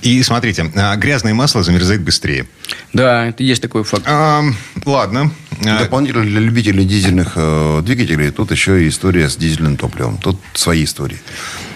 [0.03, 2.46] И смотрите, а, грязное масло замерзает быстрее.
[2.92, 4.05] Да, это есть такой факт.
[4.07, 4.42] А,
[4.85, 5.31] ладно.
[5.64, 10.18] А, Дополнительно для любителей дизельных э, двигателей тут еще и история с дизельным топливом.
[10.18, 11.18] Тут свои истории.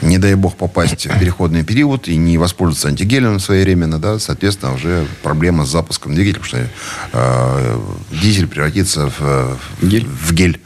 [0.04, 5.06] Не дай бог попасть в переходный период и не воспользоваться антигелем своевременно, да, соответственно, уже
[5.22, 6.70] проблема с запуском двигателя, потому что
[7.12, 7.80] э,
[8.22, 10.06] дизель превратится в, э, Гель.
[10.06, 10.60] в гель.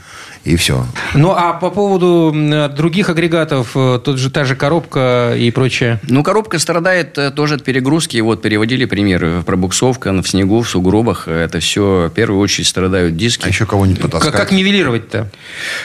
[0.48, 0.86] И все.
[1.12, 2.34] Ну, а по поводу
[2.74, 6.00] других агрегатов, э, тут же та же коробка и прочее.
[6.08, 8.16] Ну, коробка страдает э, тоже от перегрузки.
[8.20, 9.42] Вот приводили пример.
[9.44, 11.28] Пробуксовка в снегу, в сугробах.
[11.28, 13.44] Это все в первую очередь страдают диски.
[13.44, 14.34] А еще кого-нибудь Как, потаскать.
[14.34, 15.30] как нивелировать-то?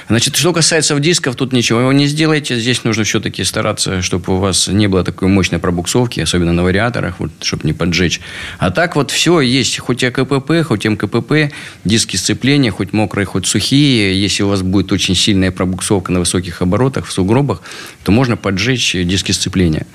[0.07, 2.57] Значит, что касается дисков, тут ничего не сделаете.
[2.57, 7.15] Здесь нужно все-таки стараться, чтобы у вас не было такой мощной пробуксовки, особенно на вариаторах,
[7.19, 8.21] вот, чтобы не поджечь.
[8.59, 9.77] А так вот все есть.
[9.79, 11.51] Хоть АКПП, хоть МКПП,
[11.83, 14.21] диски сцепления, хоть мокрые, хоть сухие.
[14.21, 17.61] Если у вас будет очень сильная пробуксовка на высоких оборотах, в сугробах,
[18.03, 19.85] то можно поджечь диски сцепления.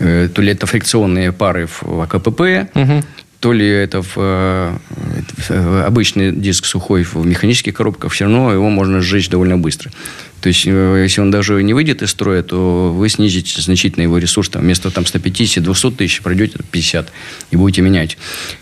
[0.00, 2.40] Э, То ли это фрикционные пары в АКПП,
[3.44, 4.72] то ли это в, э,
[5.50, 9.90] в обычный диск сухой в механических коробках, все равно его можно сжечь довольно быстро.
[10.40, 14.16] То есть, э, если он даже не выйдет из строя, то вы снизите значительно его
[14.16, 14.48] ресурс.
[14.48, 17.12] Там, вместо там, 150-200 тысяч пройдете 50
[17.50, 18.16] и будете менять.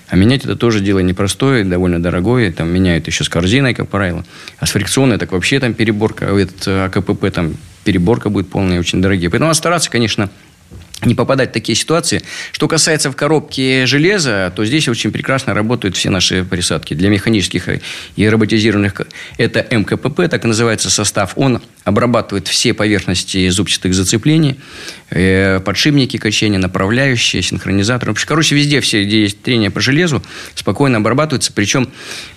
[0.09, 2.51] А менять это тоже дело непростое, довольно дорогое.
[2.51, 4.25] Там меняют еще с корзиной, как правило.
[4.59, 9.01] А с фрикционной так вообще там переборка, этот э, АКПП там переборка будет полная, очень
[9.01, 9.31] дорогие.
[9.31, 10.29] Поэтому надо стараться, конечно,
[11.05, 12.23] не попадать в такие ситуации.
[12.53, 16.95] Что касается в коробке железа, то здесь очень прекрасно работают все наши присадки.
[16.95, 17.69] Для механических
[18.17, 19.03] и роботизированных
[19.39, 21.33] это МКПП, так и называется состав.
[21.37, 24.61] Он обрабатывает все поверхности зубчатых зацеплений,
[25.65, 28.13] подшипники качения, направляющие, синхронизаторы.
[28.13, 30.23] Вообще, Короче, везде все, где есть трение по железу,
[30.55, 31.53] спокойно обрабатываются.
[31.53, 31.89] Причем,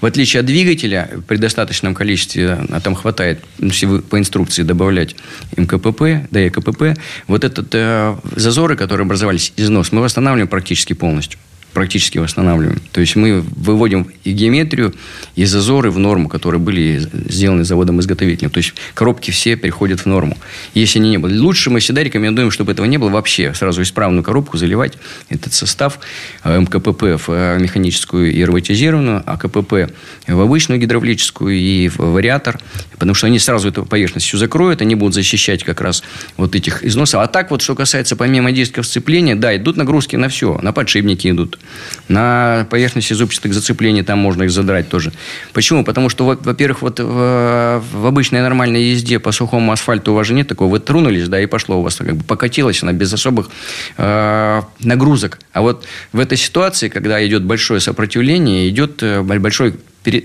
[0.01, 4.63] в отличие от двигателя, при достаточном количестве, а там хватает, ну, если вы по инструкции
[4.63, 5.15] добавлять
[5.55, 11.39] МКПП, да и КПП, вот этот э, зазоры, которые образовались, износ, мы восстанавливаем практически полностью.
[11.75, 12.81] Практически восстанавливаем.
[12.91, 14.95] То есть мы выводим и геометрию,
[15.35, 18.49] и зазоры в норму, которые были сделаны заводом-изготовителем.
[18.49, 20.37] То есть коробки все переходят в норму.
[20.73, 21.37] Если они не были.
[21.37, 23.53] Лучше мы всегда рекомендуем, чтобы этого не было вообще.
[23.53, 24.93] Сразу исправную коробку заливать
[25.29, 25.99] этот состав
[26.43, 29.91] э, МКПП в э, механическую и роботизированную, а КПП
[30.27, 32.59] в обычную гидравлическую и в вариатор.
[32.93, 36.03] Потому что они сразу эту поверхность все закроют, они будут защищать как раз
[36.37, 37.21] вот этих износов.
[37.21, 40.57] А так вот, что касается помимо дисков сцепления, да, идут нагрузки на все.
[40.61, 41.59] На подшипники идут,
[42.07, 45.11] на поверхности зубчатых зацеплений, там можно их задрать тоже.
[45.53, 45.83] Почему?
[45.83, 50.33] Потому что, во-первых, вот в, в обычной нормальной езде по сухому асфальту у вас же
[50.33, 50.71] нет такого.
[50.71, 53.49] Вы тронулись, да, и пошло у вас как бы покатилось она без особых
[53.97, 55.39] э, нагрузок.
[55.53, 59.75] А вот в этой ситуации, когда идет большое сопротивление, идет э, большой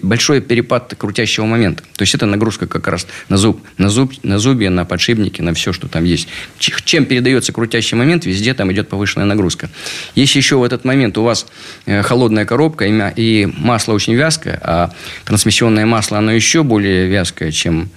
[0.03, 1.83] большой перепад крутящего момента.
[1.97, 5.55] То есть это нагрузка как раз на зуб, на зуб, на зубья, на подшипники, на
[5.55, 6.29] все, что там есть.
[6.59, 9.71] Чем передается крутящий момент, везде там идет повышенная нагрузка.
[10.15, 11.47] Если еще в этот момент у вас
[11.87, 14.93] э, холодная коробка и масло очень вязкое, а
[15.25, 17.91] трансмиссионное масло оно еще более вязкое, чем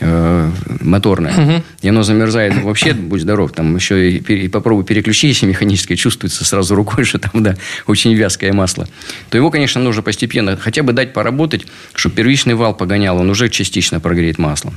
[0.00, 0.50] э,
[0.80, 1.64] моторное, угу.
[1.82, 6.44] и оно замерзает вообще, будь здоров, там еще и, и попробуй переключи, если механическое чувствуется
[6.44, 8.88] сразу рукой, что там, да, очень вязкое масло,
[9.30, 13.48] то его, конечно, нужно постепенно хотя бы дать поработать, чтобы первичный вал погонял, он уже
[13.48, 14.72] частично прогреет масло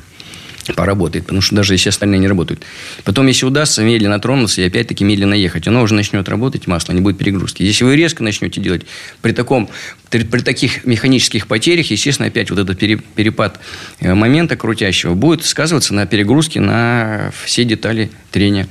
[0.78, 2.62] поработает, потому что даже если остальные не работают.
[3.04, 7.02] Потом, если удастся медленно тронуться и опять-таки медленно ехать, оно уже начнет работать, масло, не
[7.02, 7.64] будет перегрузки.
[7.64, 8.84] Если вы резко начнете делать
[9.22, 9.68] при, таком,
[10.10, 13.60] при, при таких механических потерях, естественно, опять вот этот перепад
[14.00, 18.70] э, момента крутящего будет сказываться на перегрузке на все детали трения.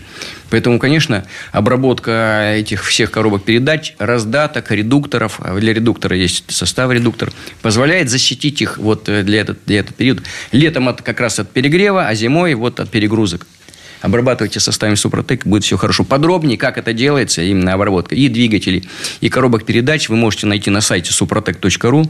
[0.53, 7.33] Поэтому, конечно, обработка этих всех коробок передач, раздаток, редукторов, а для редуктора есть состав редуктор,
[7.63, 10.23] позволяет защитить их вот э, для этот, для этот период.
[10.53, 13.47] Летом от, как раз от перегрева, а зимой вот от перегрузок
[14.03, 16.05] обрабатывайте составами Супротек, будет все хорошо.
[16.05, 18.89] Подробнее, как это делается, именно обработка и двигателей,
[19.21, 22.09] и коробок передач вы можете найти на сайте suprotec.ru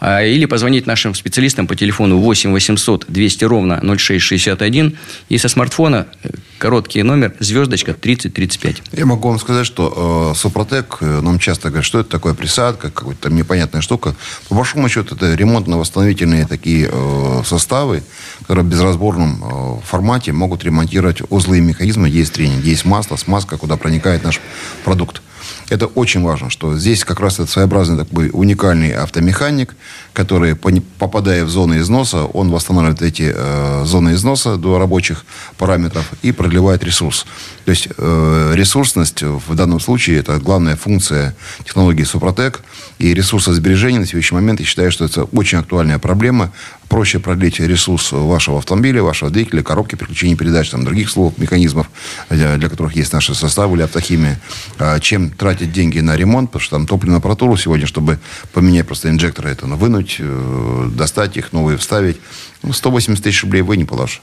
[0.00, 4.96] а, или позвонить нашим специалистам по телефону 8 800 200 ровно 0661
[5.28, 8.82] и со смартфона э, короткий номер звездочка 3035.
[8.92, 12.90] Я могу вам сказать, что э, Супротек, э, нам часто говорят, что это такое присадка,
[12.90, 14.14] какая-то там непонятная штука.
[14.48, 18.02] По большому счету, это ремонтно-восстановительные такие э, составы,
[18.40, 23.56] которые в безразборном э, формате могут ремонтировать узлы и механизмы, есть тренинг, есть масло, смазка,
[23.56, 24.40] куда проникает наш
[24.84, 25.22] продукт.
[25.70, 29.76] Это очень важно, что здесь как раз это своеобразный такой уникальный автомеханик,
[30.12, 35.24] который, попадая в зоны износа, он восстанавливает эти э, зоны износа до рабочих
[35.58, 37.24] параметров и продлевает ресурс.
[37.70, 42.62] То есть э, ресурсность в данном случае это главная функция технологии Супротек.
[42.98, 46.52] И ресурсосбережение на сегодняшний момент, я считаю, что это очень актуальная проблема.
[46.88, 51.88] Проще продлить ресурс вашего автомобиля, вашего двигателя, коробки переключения передач, там, других слов, механизмов,
[52.28, 54.40] для, для которых есть наши составы или автохимия,
[54.80, 58.18] а, чем тратить деньги на ремонт, потому что там топливную аппаратуру сегодня, чтобы
[58.52, 62.16] поменять просто инжекторы, это ну, вынуть, э, достать их, новые вставить.
[62.64, 64.22] Ну, 180 тысяч рублей вы не положишь.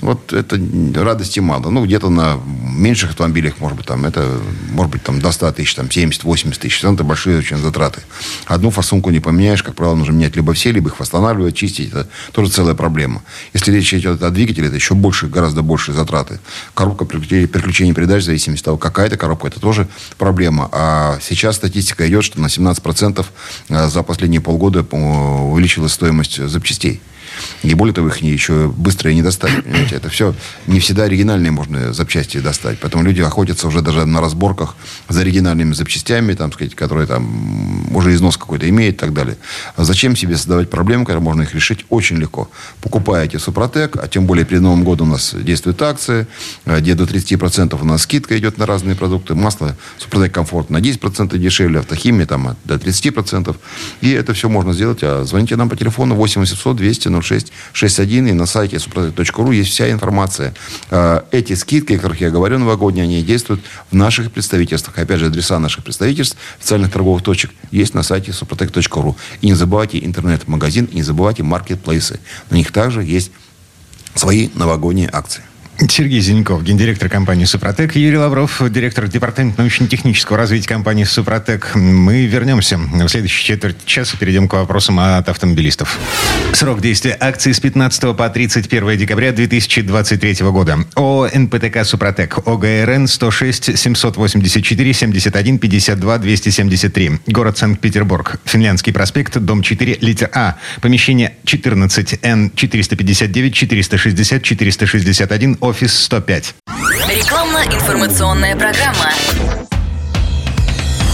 [0.00, 0.60] Вот это
[0.94, 1.70] радости мало.
[1.70, 4.38] Ну, где-то на меньших автомобилях, может быть, там, это,
[4.70, 6.84] может быть, там, до 100 тысяч, там, 70-80 тысяч.
[6.84, 8.02] Это большие очень затраты.
[8.46, 11.88] Одну фасунку не поменяешь, как правило, нужно менять либо все, либо их восстанавливать, чистить.
[11.90, 13.22] Это тоже целая проблема.
[13.54, 16.38] Если речь идет о двигателе, это еще больше, гораздо большие затраты.
[16.74, 20.68] Коробка переключения, переключения передач, в зависимости от того, какая это коробка, это тоже проблема.
[20.70, 23.26] А сейчас статистика идет, что на 17%
[23.68, 27.00] э, за последние полгода увеличилась стоимость запчастей.
[27.62, 29.62] И более того, их еще быстро и не достать.
[29.64, 29.96] Понимаете?
[29.96, 30.34] Это все
[30.66, 32.78] не всегда оригинальные можно запчасти достать.
[32.80, 34.76] Поэтому люди охотятся уже даже на разборках
[35.08, 39.36] за оригинальными запчастями, там, сказать, которые там уже износ какой-то имеют и так далее.
[39.76, 42.50] А зачем себе создавать проблемы, когда можно их решить очень легко?
[42.80, 46.26] Покупаете Супротек, а тем более перед Новым годом у нас действуют акции,
[46.66, 49.34] где до 30% у нас скидка идет на разные продукты.
[49.34, 53.56] Масло Супротек Комфорт на 10% дешевле, автохимия там до 30%.
[54.00, 55.00] И это все можно сделать.
[55.02, 59.90] А звоните нам по телефону 8 800 200 0661 и на сайте suprotec.ru есть вся
[59.90, 60.54] информация.
[60.90, 64.98] А, эти скидки, о которых я говорю, новогодние, они действуют в наших представительствах.
[64.98, 69.16] Опять же, адреса наших представительств, официальных торговых точек есть на сайте suprotec.ru.
[69.40, 72.20] И не забывайте интернет-магазин, и не забывайте маркетплейсы.
[72.50, 73.30] На них также есть
[74.14, 75.42] свои новогодние акции.
[75.86, 81.70] Сергей Зеленков, гендиректор компании «Супротек», Юрий Лавров, директор департамента научно-технического развития компании «Супротек».
[81.76, 85.96] Мы вернемся в следующей четверть часа, перейдем к вопросам от автомобилистов.
[86.52, 90.78] Срок действия акции с 15 по 31 декабря 2023 года.
[90.96, 97.10] ООО «НПТК Супротек», ОГРН 106 784 71 52 273.
[97.28, 98.40] Город Санкт-Петербург.
[98.46, 100.56] Финляндский проспект, дом 4, литер А.
[100.80, 106.54] Помещение 14 Н 459 460 461 Офис 105.
[107.10, 109.12] Рекламно-информационная программа.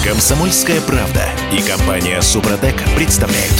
[0.06, 3.52] Комсомольская правда и компания Супротек представляют.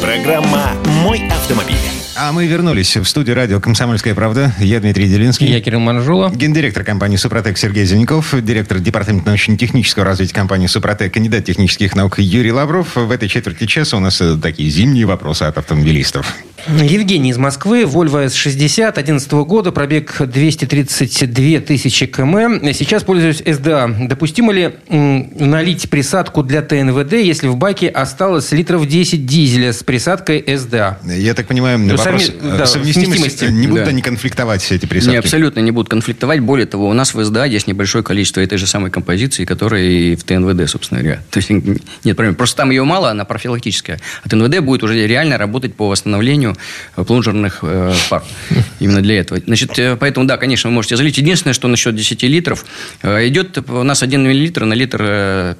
[0.00, 0.72] Программа
[1.02, 1.76] «Мой автомобиль».
[2.16, 4.54] А мы вернулись в студию радио «Комсомольская правда».
[4.58, 5.46] Я Дмитрий Делинский.
[5.46, 6.30] Я Кирилл Манжула.
[6.30, 12.52] Гендиректор компании «Супротек» Сергей Зеленков, директор департамента научно-технического развития компании «Супротек», кандидат технических наук Юрий
[12.52, 12.96] Лавров.
[12.96, 16.34] В этой четверти часа у нас э, такие зимние вопросы от автомобилистов.
[16.68, 22.72] Евгений из Москвы, Volvo S60, 11 года, пробег 232 тысячи км.
[22.74, 24.06] Сейчас пользуюсь SDA.
[24.08, 30.40] Допустимо ли налить присадку для ТНВД, если в баке осталось литров 10 дизеля с присадкой
[30.40, 30.96] SDA?
[31.16, 33.20] Я так понимаю, Ну, вопрос совме- э, да, совместимости.
[33.20, 33.44] совместимости.
[33.60, 33.90] Не будут Да.
[33.90, 35.12] они конфликтовать, все эти присадки?
[35.12, 36.40] Не, абсолютно не будут конфликтовать.
[36.40, 40.14] Более того, у нас в СДА есть небольшое количество этой же самой композиции, которая и
[40.16, 41.22] в ТНВД, собственно говоря.
[41.30, 42.34] То есть нет проблем.
[42.34, 43.98] Просто там ее мало, она профилактическая.
[44.22, 46.49] А ТНВД будет уже реально работать по восстановлению
[46.96, 48.22] э, плунжерных э, пар.
[48.80, 49.40] Именно для этого.
[49.44, 51.18] Значит, э, поэтому, да, конечно, вы можете залить.
[51.18, 52.64] Единственное, что насчет 10 литров,
[53.02, 55.54] э, идет у нас 1 миллилитр на литр э,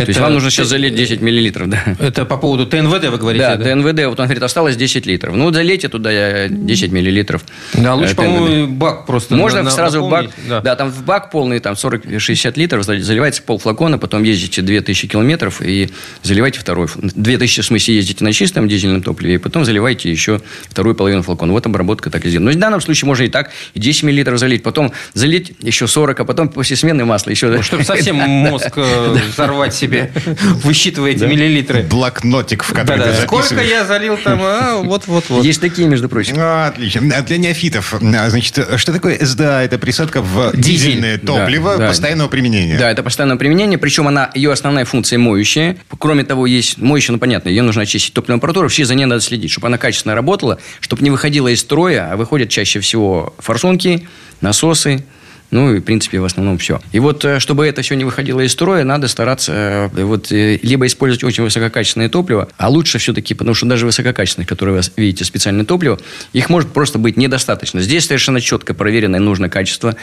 [0.00, 0.06] топлива.
[0.06, 1.82] То есть Это- вам нужно сейчас залить 10 миллилитров, да.
[1.98, 3.44] Это по поводу ТНВД вы говорите?
[3.44, 5.34] Да, ТНВД, вот он говорит, осталось 10 литров.
[5.34, 7.42] Ну, залейте туда э, 10 миллилитров.
[7.74, 10.60] Да, лучше, э, по-моему, бак просто Можно на- сразу в бак, да.
[10.60, 10.76] да.
[10.76, 15.90] там в бак полный, там 40-60 литров, зали- заливается полфлакона, потом ездите 2000 километров и
[16.22, 16.86] заливайте второй.
[16.86, 21.22] ф- 2000, в смысле, ездите на чистом дизельном топливе, и потом заливайте еще вторую половину
[21.22, 21.52] флакона.
[21.52, 22.50] Вот обработка так и сделана.
[22.50, 26.20] Но в данном случае можно и так, и 10 миллилитров залить, потом залить еще 40,
[26.20, 27.48] а потом после смены масла еще...
[27.48, 29.89] Ну, чтобы совсем мозг э, взорвать себе,
[30.64, 31.82] высчитываете миллилитры.
[31.82, 33.12] Блокнотик, в который Да-да.
[33.12, 34.40] ты Сколько я залил там?
[34.42, 35.44] А, вот-вот-вот.
[35.44, 36.36] Есть такие, между прочим.
[36.36, 37.14] Ну, Отлично.
[37.16, 39.62] А Для неофитов, а, значит, что такое СДА?
[39.62, 40.92] Это присадка в Дизель.
[40.92, 42.78] дизельное топливо постоянного применения.
[42.78, 45.76] Да, это постоянное применение, причем она, ее основная функция моющая.
[45.98, 49.20] Кроме того, есть моющая, ну понятно, ее нужно очистить топливную аппаратуру, вообще за ней надо
[49.20, 54.06] следить, чтобы она качественно работала, чтобы не выходила из строя, а выходят чаще всего форсунки,
[54.40, 55.04] насосы,
[55.50, 56.80] ну, и, в принципе, в основном все.
[56.92, 60.58] И вот, э, чтобы это все не выходило из строя, надо стараться э, вот, э,
[60.62, 65.24] либо использовать очень высококачественное топливо, а лучше все-таки, потому что даже высококачественных, которые вы видите,
[65.24, 65.98] специальное топливо,
[66.32, 67.80] их может просто быть недостаточно.
[67.80, 69.96] Здесь совершенно четко проверенное нужно качество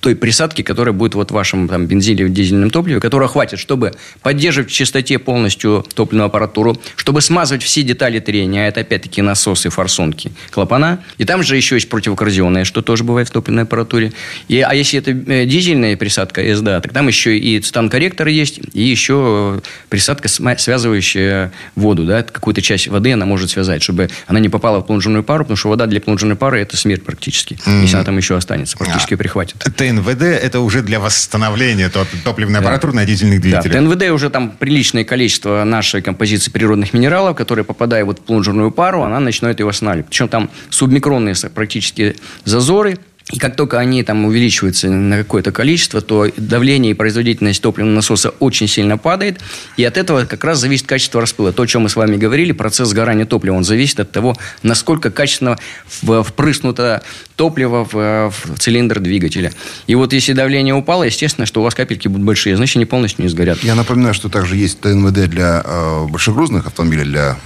[0.00, 3.92] той присадки, которая будет вот в вашем там, бензине, дизельном топливе, которая хватит, чтобы
[4.22, 9.70] поддерживать в чистоте полностью топливную аппаратуру, чтобы смазывать все детали трения, а это опять-таки насосы,
[9.70, 11.00] форсунки, клапана.
[11.18, 14.12] И там же еще есть противокоррозионное, что тоже бывает в топливной аппаратуре.
[14.48, 18.82] И, а если это э, дизельная присадка СДА, так там еще и цитан-корректор есть, и
[18.82, 24.80] еще присадка, связывающая воду, да, какую-то часть воды она может связать, чтобы она не попала
[24.80, 28.16] в плунжерную пару, потому что вода для плунжерной пары– это смерть практически, если она там
[28.16, 29.56] еще останется, практически прихватит.
[29.90, 33.76] ТНВД это уже для восстановления топ- топливной аппаратуры на дизельных Да, двигателях.
[33.76, 39.02] ТНВД уже там приличное количество нашей композиции природных минералов, которые, попадая вот в плунжерную пару,
[39.02, 40.08] она начинает ее восстанавливать.
[40.08, 42.98] Причем там субмикронные практически зазоры,
[43.32, 48.30] и как только они там увеличиваются на какое-то количество, то давление и производительность топливного насоса
[48.40, 49.38] очень сильно падает.
[49.76, 51.52] И от этого как раз зависит качество распыла.
[51.52, 55.10] То, о чем мы с вами говорили, процесс сгорания топлива, он зависит от того, насколько
[55.12, 57.02] качественно впрыснуто
[57.40, 59.50] топливо в, в цилиндр двигателя.
[59.86, 63.22] И вот если давление упало, естественно, что у вас капельки будут большие, значит, они полностью
[63.22, 63.64] не сгорят.
[63.64, 67.38] Я напоминаю, что также есть ТНВД для э, большегрузных автомобилей, для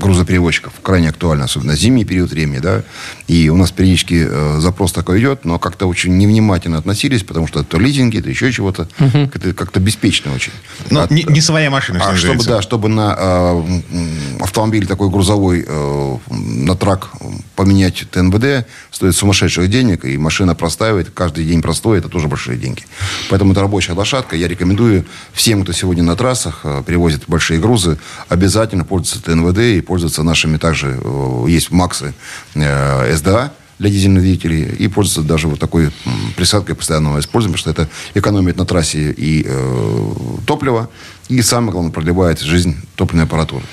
[0.00, 0.72] грузоперевозчиков.
[0.82, 2.58] Крайне актуально, особенно зимний период времени.
[2.58, 2.82] Да?
[3.28, 7.62] И у нас периодически э, запрос такой идет, но как-то очень невнимательно относились, потому что
[7.62, 8.88] то лизинги, то еще чего-то.
[8.98, 10.52] Как-то, как-то беспечно очень.
[10.90, 13.62] Ну, А- не, не своя машина, что а чтобы, да, чтобы на э,
[14.40, 17.10] автомобиль такой грузовой э, на трак
[17.54, 22.84] поменять ТНВД стоит сумасшедших денег, и машина простаивает, каждый день простой, это тоже большие деньги.
[23.30, 24.36] Поэтому это рабочая лошадка.
[24.36, 29.80] Я рекомендую всем, кто сегодня на трассах э, перевозит большие грузы, обязательно пользоваться ТНВД и
[29.80, 32.14] пользоваться нашими также, э, есть Максы
[32.54, 35.90] э, СДА, для дизельных двигателей и пользоваться даже вот такой
[36.34, 40.12] присадкой постоянного использования, потому что это экономит на трассе и э,
[40.46, 40.88] топливо,
[41.28, 43.64] и самое главное, продлевает жизнь топливной аппаратуры.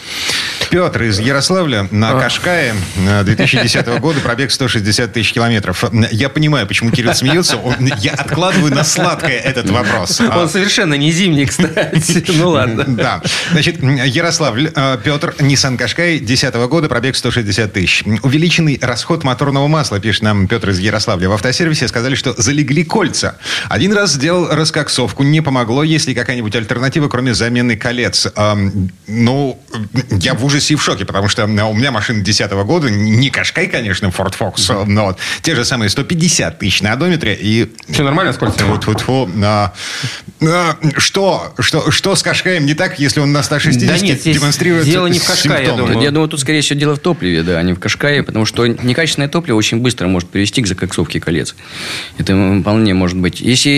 [0.70, 2.74] Петр из Ярославля на Кашкае
[3.08, 5.84] э, 2010 года, пробег 160 тысяч километров.
[6.12, 7.58] Я понимаю, почему Кирилл смеется.
[7.58, 10.20] Он- Я откладываю на сладкое этот вопрос.
[10.20, 12.24] А, Он совершенно не зимний, кстати.
[12.36, 12.86] Ну ладно.
[12.88, 13.22] Да.
[13.52, 18.04] Значит, Ярославль, э, Петр, Nissan Кашкай 2010 года, пробег 160 тысяч.
[18.24, 21.30] Увеличенный расход моторного масла, пишет нам Петр из Ярославля.
[21.30, 23.38] В автосервисе сказали, что залегли кольца.
[23.70, 25.84] Один раз сделал раскоксовку, не помогло.
[25.84, 28.28] Есть ли какая-нибудь альтернатива, кроме замены колец?
[29.08, 29.60] Ну,
[30.12, 33.68] я в ужасе и в шоке, потому что у меня машина 10 года, не Кашкай,
[33.68, 37.70] конечно, Ford Focus, но вот те же самые 150 тысяч на одометре и...
[37.90, 38.78] Все нормально с кольцами?
[38.78, 39.74] Тьфу, тьфу, а,
[40.42, 44.86] а, что, что, что с Кашкаем не так, если он на 160 Да нет, демонстрирует
[44.86, 46.02] дело не в Кашкае, я думаю.
[46.02, 48.66] Я думаю, тут, скорее всего, дело в топливе, да, а не в Кашкае, потому что
[48.68, 51.56] некачественное топливо очень быстро может привести к закоксовке колец.
[52.18, 53.42] Это вполне может быть.
[53.42, 53.70] Если...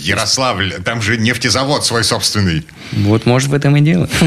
[0.00, 2.64] Ярославль, там же нефтезавод свой собственный.
[2.92, 4.08] Вот, может, в этом и дело.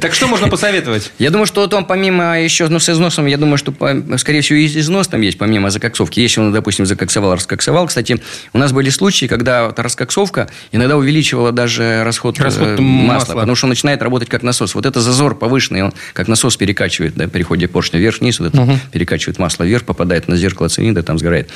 [0.00, 1.10] Так что можно посоветовать?
[1.18, 3.72] Я думаю, что там помимо еще, ну, с износом, я думаю, что,
[4.18, 6.20] скорее всего, и износ там есть, помимо закоксовки.
[6.20, 7.86] Если он, допустим, закоксовал, раскоксовал.
[7.86, 8.20] Кстати,
[8.52, 13.14] у нас были случаи, когда раскоксовка иногда увеличивала даже расход, Расход э, масла.
[13.14, 14.74] масла, потому что он начинает работать как насос.
[14.74, 18.78] Вот это зазор повышенный, он как насос перекачивает, да, при ходе поршня вверх-вниз, вот это
[18.92, 21.48] перекачивает масло вверх, попадает на зеркало цилиндра, там сгорает.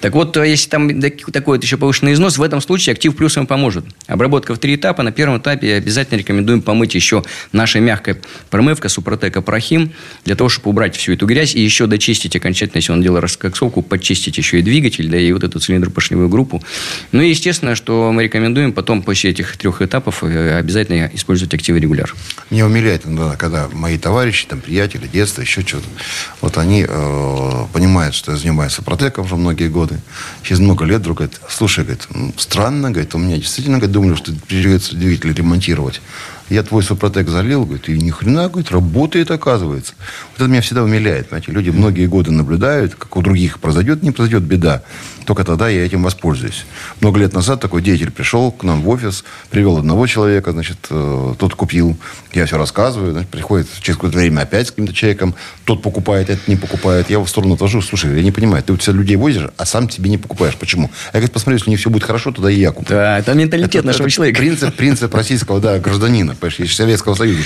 [0.00, 3.14] Так вот, э, если там так- такой вот еще повышенный износ, в этом случае актив
[3.14, 3.84] плюс ему поможет.
[4.06, 4.95] Обработка в три этапа.
[5.02, 7.22] На первом этапе обязательно рекомендуем помыть еще
[7.52, 8.16] нашей мягкой
[8.50, 9.92] промывка Супротека Прохим,
[10.24, 13.82] для того, чтобы убрать всю эту грязь и еще дочистить окончательно, если он делал раскоксовку,
[13.82, 16.62] почистить еще и двигатель, да, и вот эту цилиндропоршневую группу.
[17.12, 21.80] Ну и естественно, что мы рекомендуем потом после этих трех этапов э, обязательно использовать активы
[21.80, 22.14] регуляр.
[22.50, 23.04] Меня умиляет
[23.38, 25.86] когда мои товарищи, там, приятели, детства, еще что-то,
[26.40, 29.98] вот они э, понимают, что я занимаюсь сопротеком уже многие годы.
[30.42, 34.14] Через много лет вдруг говорит, слушай, говорит, «м, странно, говорит, у меня действительно, говорит, думали,
[34.16, 36.00] что придется двигатель ремонтировать.
[36.48, 39.94] Я твой супротек залил, говорит, и ни хрена, говорит, работает, оказывается.
[40.32, 41.52] Вот это меня всегда умиляет, понимаете.
[41.52, 44.82] Люди многие годы наблюдают, как у других произойдет, не произойдет беда.
[45.26, 46.66] Только тогда я этим воспользуюсь.
[47.00, 51.34] Много лет назад такой деятель пришел к нам в офис, привел одного человека, значит, э,
[51.36, 51.96] тот купил,
[52.32, 55.34] я все рассказываю, значит, приходит через какое-то время опять с каким-то человеком,
[55.64, 57.10] тот покупает, этот не покупает.
[57.10, 59.66] Я его в сторону отвожу, слушай, я не понимаю, ты вот все людей возишь, а
[59.66, 60.54] сам себе не покупаешь.
[60.54, 60.92] Почему?
[61.12, 62.94] Я говорю, посмотри, если у них все будет хорошо, тогда и я куплю.
[62.94, 64.38] Да, это менталитет нашего человека.
[64.38, 67.40] Принцип, принцип российского да, гражданина, понимаешь, из Советского Союза,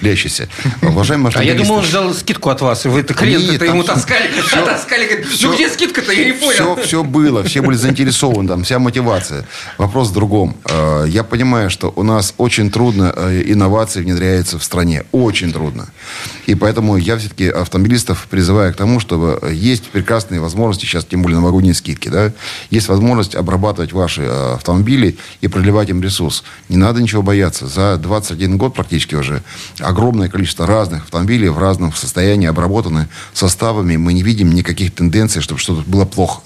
[0.00, 0.48] лящийся.
[0.82, 2.84] Уважаемые А я думал, он ждал скидку от вас.
[2.84, 4.30] и Вы это клиента Нет, ему таскали.
[4.64, 5.06] таскали.
[5.06, 6.12] говорит, Ну где скидка-то?
[6.12, 6.52] Я не понял.
[6.76, 9.46] Все, все было, все были заинтересованы, там, вся мотивация.
[9.78, 10.56] Вопрос в другом.
[10.64, 15.04] Э, Я понимаю, что у нас очень трудно э, инновации внедряются в стране.
[15.12, 15.88] Очень трудно.
[16.46, 21.22] И поэтому я все-таки автомобилистов призываю к тому, чтобы э, есть прекрасные возможности, сейчас тем
[21.22, 22.32] более новогодние скидки, да,
[22.70, 26.44] есть возможность обрабатывать ваши автомобили и проливать им ресурс.
[26.68, 27.66] Не надо ничего бояться.
[27.66, 29.42] За 21 год практически уже
[29.80, 33.96] огромное количество разных автомобилей в разном состоянии обработаны составами.
[33.96, 36.40] Мы не видим никаких тенденций, чтобы что-то было плохо.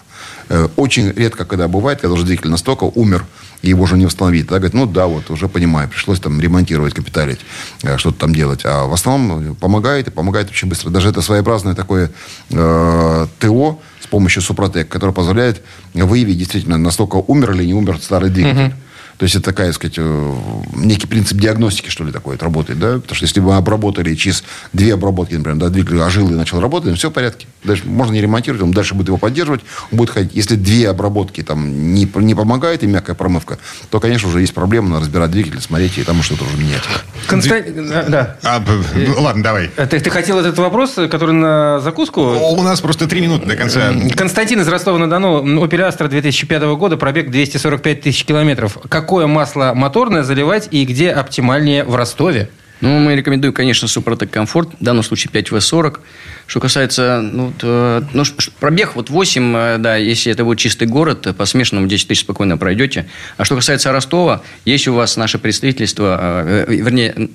[0.49, 3.24] Э, Очень редко, когда бывает, когда уже двигатель настолько умер,
[3.62, 4.47] и его уже не восстановить.
[4.47, 7.41] Тогда говорит, ну да, вот, уже понимаю, пришлось там ремонтировать, капиталить,
[7.83, 8.62] э, что-то там делать.
[8.64, 10.91] А в основном помогает, и помогает очень быстро.
[10.91, 12.11] Даже это своеобразное такое
[12.51, 15.62] э, ТО с помощью Супротек, которое позволяет
[15.95, 18.74] выявить действительно, настолько умер или не умер старый двигатель.
[19.19, 20.35] То есть это такая, так сказать, э,
[20.77, 22.95] некий принцип диагностики, что ли, такой вот работает, да?
[22.95, 26.97] Потому что если вы обработали через две обработки, например, да, двигатель ожил и начал работать,
[26.97, 27.49] все в порядке.
[27.64, 30.31] Дальше можно не ремонтировать, он дальше будет его поддерживать, он будет ходить.
[30.35, 33.59] Если две обработки там не, не помогает и мягкая промывка,
[33.91, 36.83] то, конечно, уже есть проблема, надо разбирать двигатель, смотреть и там что-то уже менять.
[37.27, 38.37] Константин, да.
[38.45, 39.71] А, б- ну, ладно, давай.
[39.77, 42.21] А Ты, ты хотел этот вопрос, который на закуску?
[42.23, 43.93] У нас просто три минуты до конца.
[44.16, 48.79] Константин из Ростова-на-Дону, Opel Astra 2005 года, пробег 245 тысяч километров.
[49.09, 52.51] Какое масло моторное заливать и где оптимальнее в Ростове?
[52.83, 56.01] Ну, мы рекомендуем, конечно, Супротек Комфорт, в данном случае 5В40.
[56.47, 58.23] Что касается, ну, вот, э, ну,
[58.61, 62.21] пробег вот 8, э, да, если это будет чистый город, э, по смешанному 10 тысяч
[62.21, 63.07] спокойно пройдете.
[63.39, 67.31] А что касается Ростова, есть у вас наше представительство, э, вернее,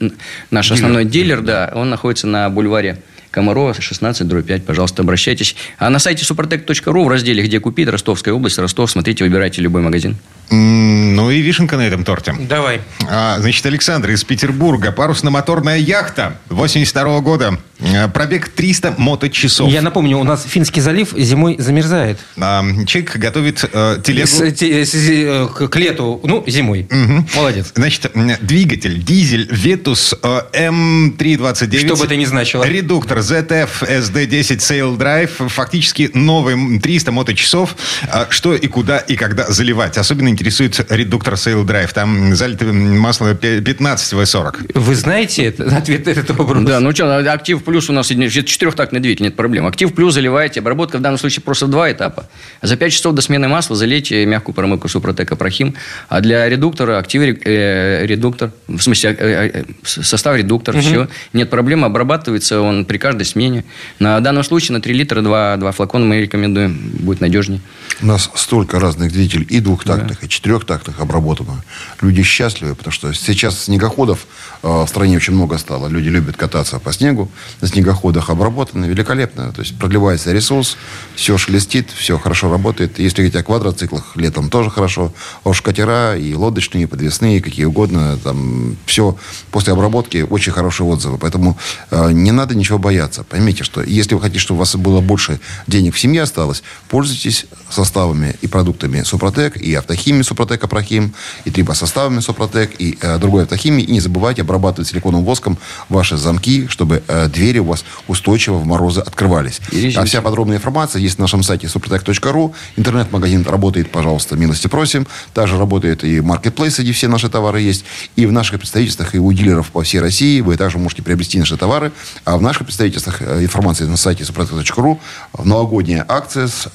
[0.51, 3.01] наш основной дилер, да, он находится на бульваре
[3.34, 5.55] Комарова, 16, дробь 5, пожалуйста, обращайтесь.
[5.79, 10.17] А на сайте супротек.ру в разделе «Где купить?» Ростовская область, Ростов, смотрите, выбирайте любой магазин.
[10.51, 12.36] Ну и вишенка на этом торте.
[12.39, 12.81] Давай.
[13.09, 14.91] А, значит, Александр из Петербурга.
[14.91, 17.57] Парусно-моторная яхта 82 года.
[17.84, 19.69] А, Пробег 300 моточасов.
[19.69, 22.19] Я напомню, у нас Финский залив зимой замерзает.
[22.38, 24.27] А, Человек готовит э, телегу.
[24.27, 26.88] С- те- с- э, к к лету, ну, зимой.
[27.36, 27.71] Молодец.
[27.75, 28.11] Значит,
[28.41, 31.86] двигатель, дизель, Vetus э, М329.
[31.86, 32.63] Что бы это ни значило.
[32.63, 35.49] Редуктор ZF SD10 Sail Drive.
[35.49, 37.75] Фактически новый м, 300 моточасов.
[38.09, 39.97] А, Что и куда и когда заливать.
[39.97, 41.91] Особенно интересует редуктор Sail Drive.
[41.93, 44.71] Там залито масло пе- 15 В40.
[44.73, 46.63] Вы знаете это- ответ на этот вопрос?
[46.63, 49.65] Да, ну что, актив плюс плюс у нас четырехтактный двигатель, нет проблем.
[49.65, 52.30] Актив плюс заливаете, обработка в данном случае просто в два этапа.
[52.61, 55.74] За 5 часов до смены масла залейте мягкую промывку Супротека Прохим.
[56.07, 60.84] А для редуктора актив э, редуктор, в смысле э, э, состав редуктор, угу.
[60.84, 61.07] все.
[61.34, 63.65] Нет проблем, обрабатывается он при каждой смене.
[63.97, 67.59] На данном случае на 3 литра два, два флакона мы рекомендуем, будет надежнее.
[68.03, 70.28] У нас столько разных двигателей, и двухтактных, да.
[70.28, 71.63] и четырехтактных обработано.
[72.01, 74.28] Люди счастливы, потому что сейчас снегоходов
[74.61, 75.88] э, в стране очень много стало.
[75.88, 77.32] Люди любят кататься по снегу.
[77.64, 79.53] На снегоходах обработаны великолепно.
[79.53, 80.76] То есть продлевается ресурс,
[81.16, 82.99] все шелестит, все хорошо работает.
[82.99, 85.14] Если говорить о квадроциклах, летом тоже хорошо.
[85.45, 88.20] А уж катера и лодочные, и подвесные, какие угодно.
[88.22, 89.16] Там все
[89.49, 91.18] после обработки очень хорошие отзывы.
[91.18, 91.57] Поэтому
[91.89, 93.24] э, не надо ничего бояться.
[93.24, 97.45] Поймите, что если вы хотите, чтобы у вас было больше денег в семье осталось, пользуйтесь
[97.70, 101.14] составами и продуктами Супротек, и автохимией Супротек Апрохим,
[101.45, 103.86] и трибосоставами Супротек, и э, другой автохимии.
[103.86, 105.57] И не забывайте обрабатывать силиконовым воском
[105.88, 109.61] ваши замки, чтобы э, двери у вас устойчиво в морозы открывались.
[109.95, 112.53] А вся подробная информация есть на нашем сайте suprotec.ru.
[112.75, 115.07] Интернет-магазин работает, пожалуйста, милости просим.
[115.33, 117.85] Также работает и маркетплейс, где все наши товары есть.
[118.15, 121.57] И в наших представительствах, и у дилеров по всей России вы также можете приобрести наши
[121.57, 121.91] товары.
[122.25, 124.99] А в наших представительствах э, информация на сайте suprotec.ru.
[125.43, 126.67] Новогодняя акция с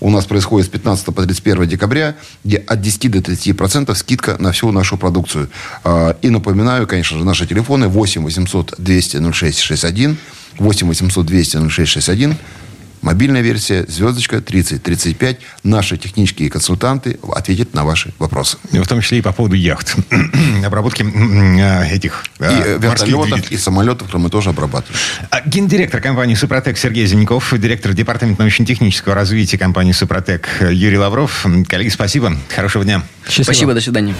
[0.00, 4.36] у нас происходит с 15 по 31 декабря, где от 10 до 30 процентов скидка
[4.38, 5.48] на всю нашу продукцию.
[5.84, 10.16] А, и напоминаю, конечно же, наши телефоны 8 800 200 0661,
[10.58, 12.36] 8 800 200 0661,
[13.02, 15.38] Мобильная версия звездочка 3035.
[15.62, 18.58] Наши технические консультанты ответят на ваши вопросы.
[18.72, 19.96] В том числе и по поводу яхт.
[20.64, 25.00] Обработки а, этих И а, вертолетов, и самолетов, которые мы тоже обрабатываем.
[25.30, 31.46] А, гендиректор компании «Супротек» Сергей Зиняков, директор департамента научно-технического развития компании «Супротек» Юрий Лавров.
[31.68, 32.36] Коллеги, спасибо.
[32.54, 33.02] Хорошего дня.
[33.24, 33.44] Счастливо.
[33.44, 34.14] Спасибо, до свидания.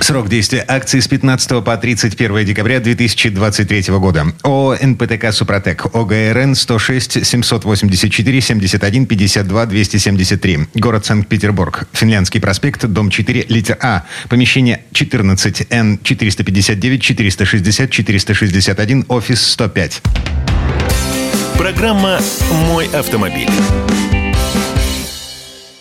[0.00, 4.26] Срок действия акции с 15 по 31 декабря 2023 года.
[4.42, 10.68] ООО «НПТК Супротек», ОГРН 106 784 4 71 52 273.
[10.74, 11.88] Город Санкт-Петербург.
[11.92, 14.04] Финляндский проспект, дом 4, литер А.
[14.28, 20.02] Помещение 14, Н 459 460 461, офис 105.
[21.58, 22.20] Программа
[22.68, 23.50] «Мой автомобиль».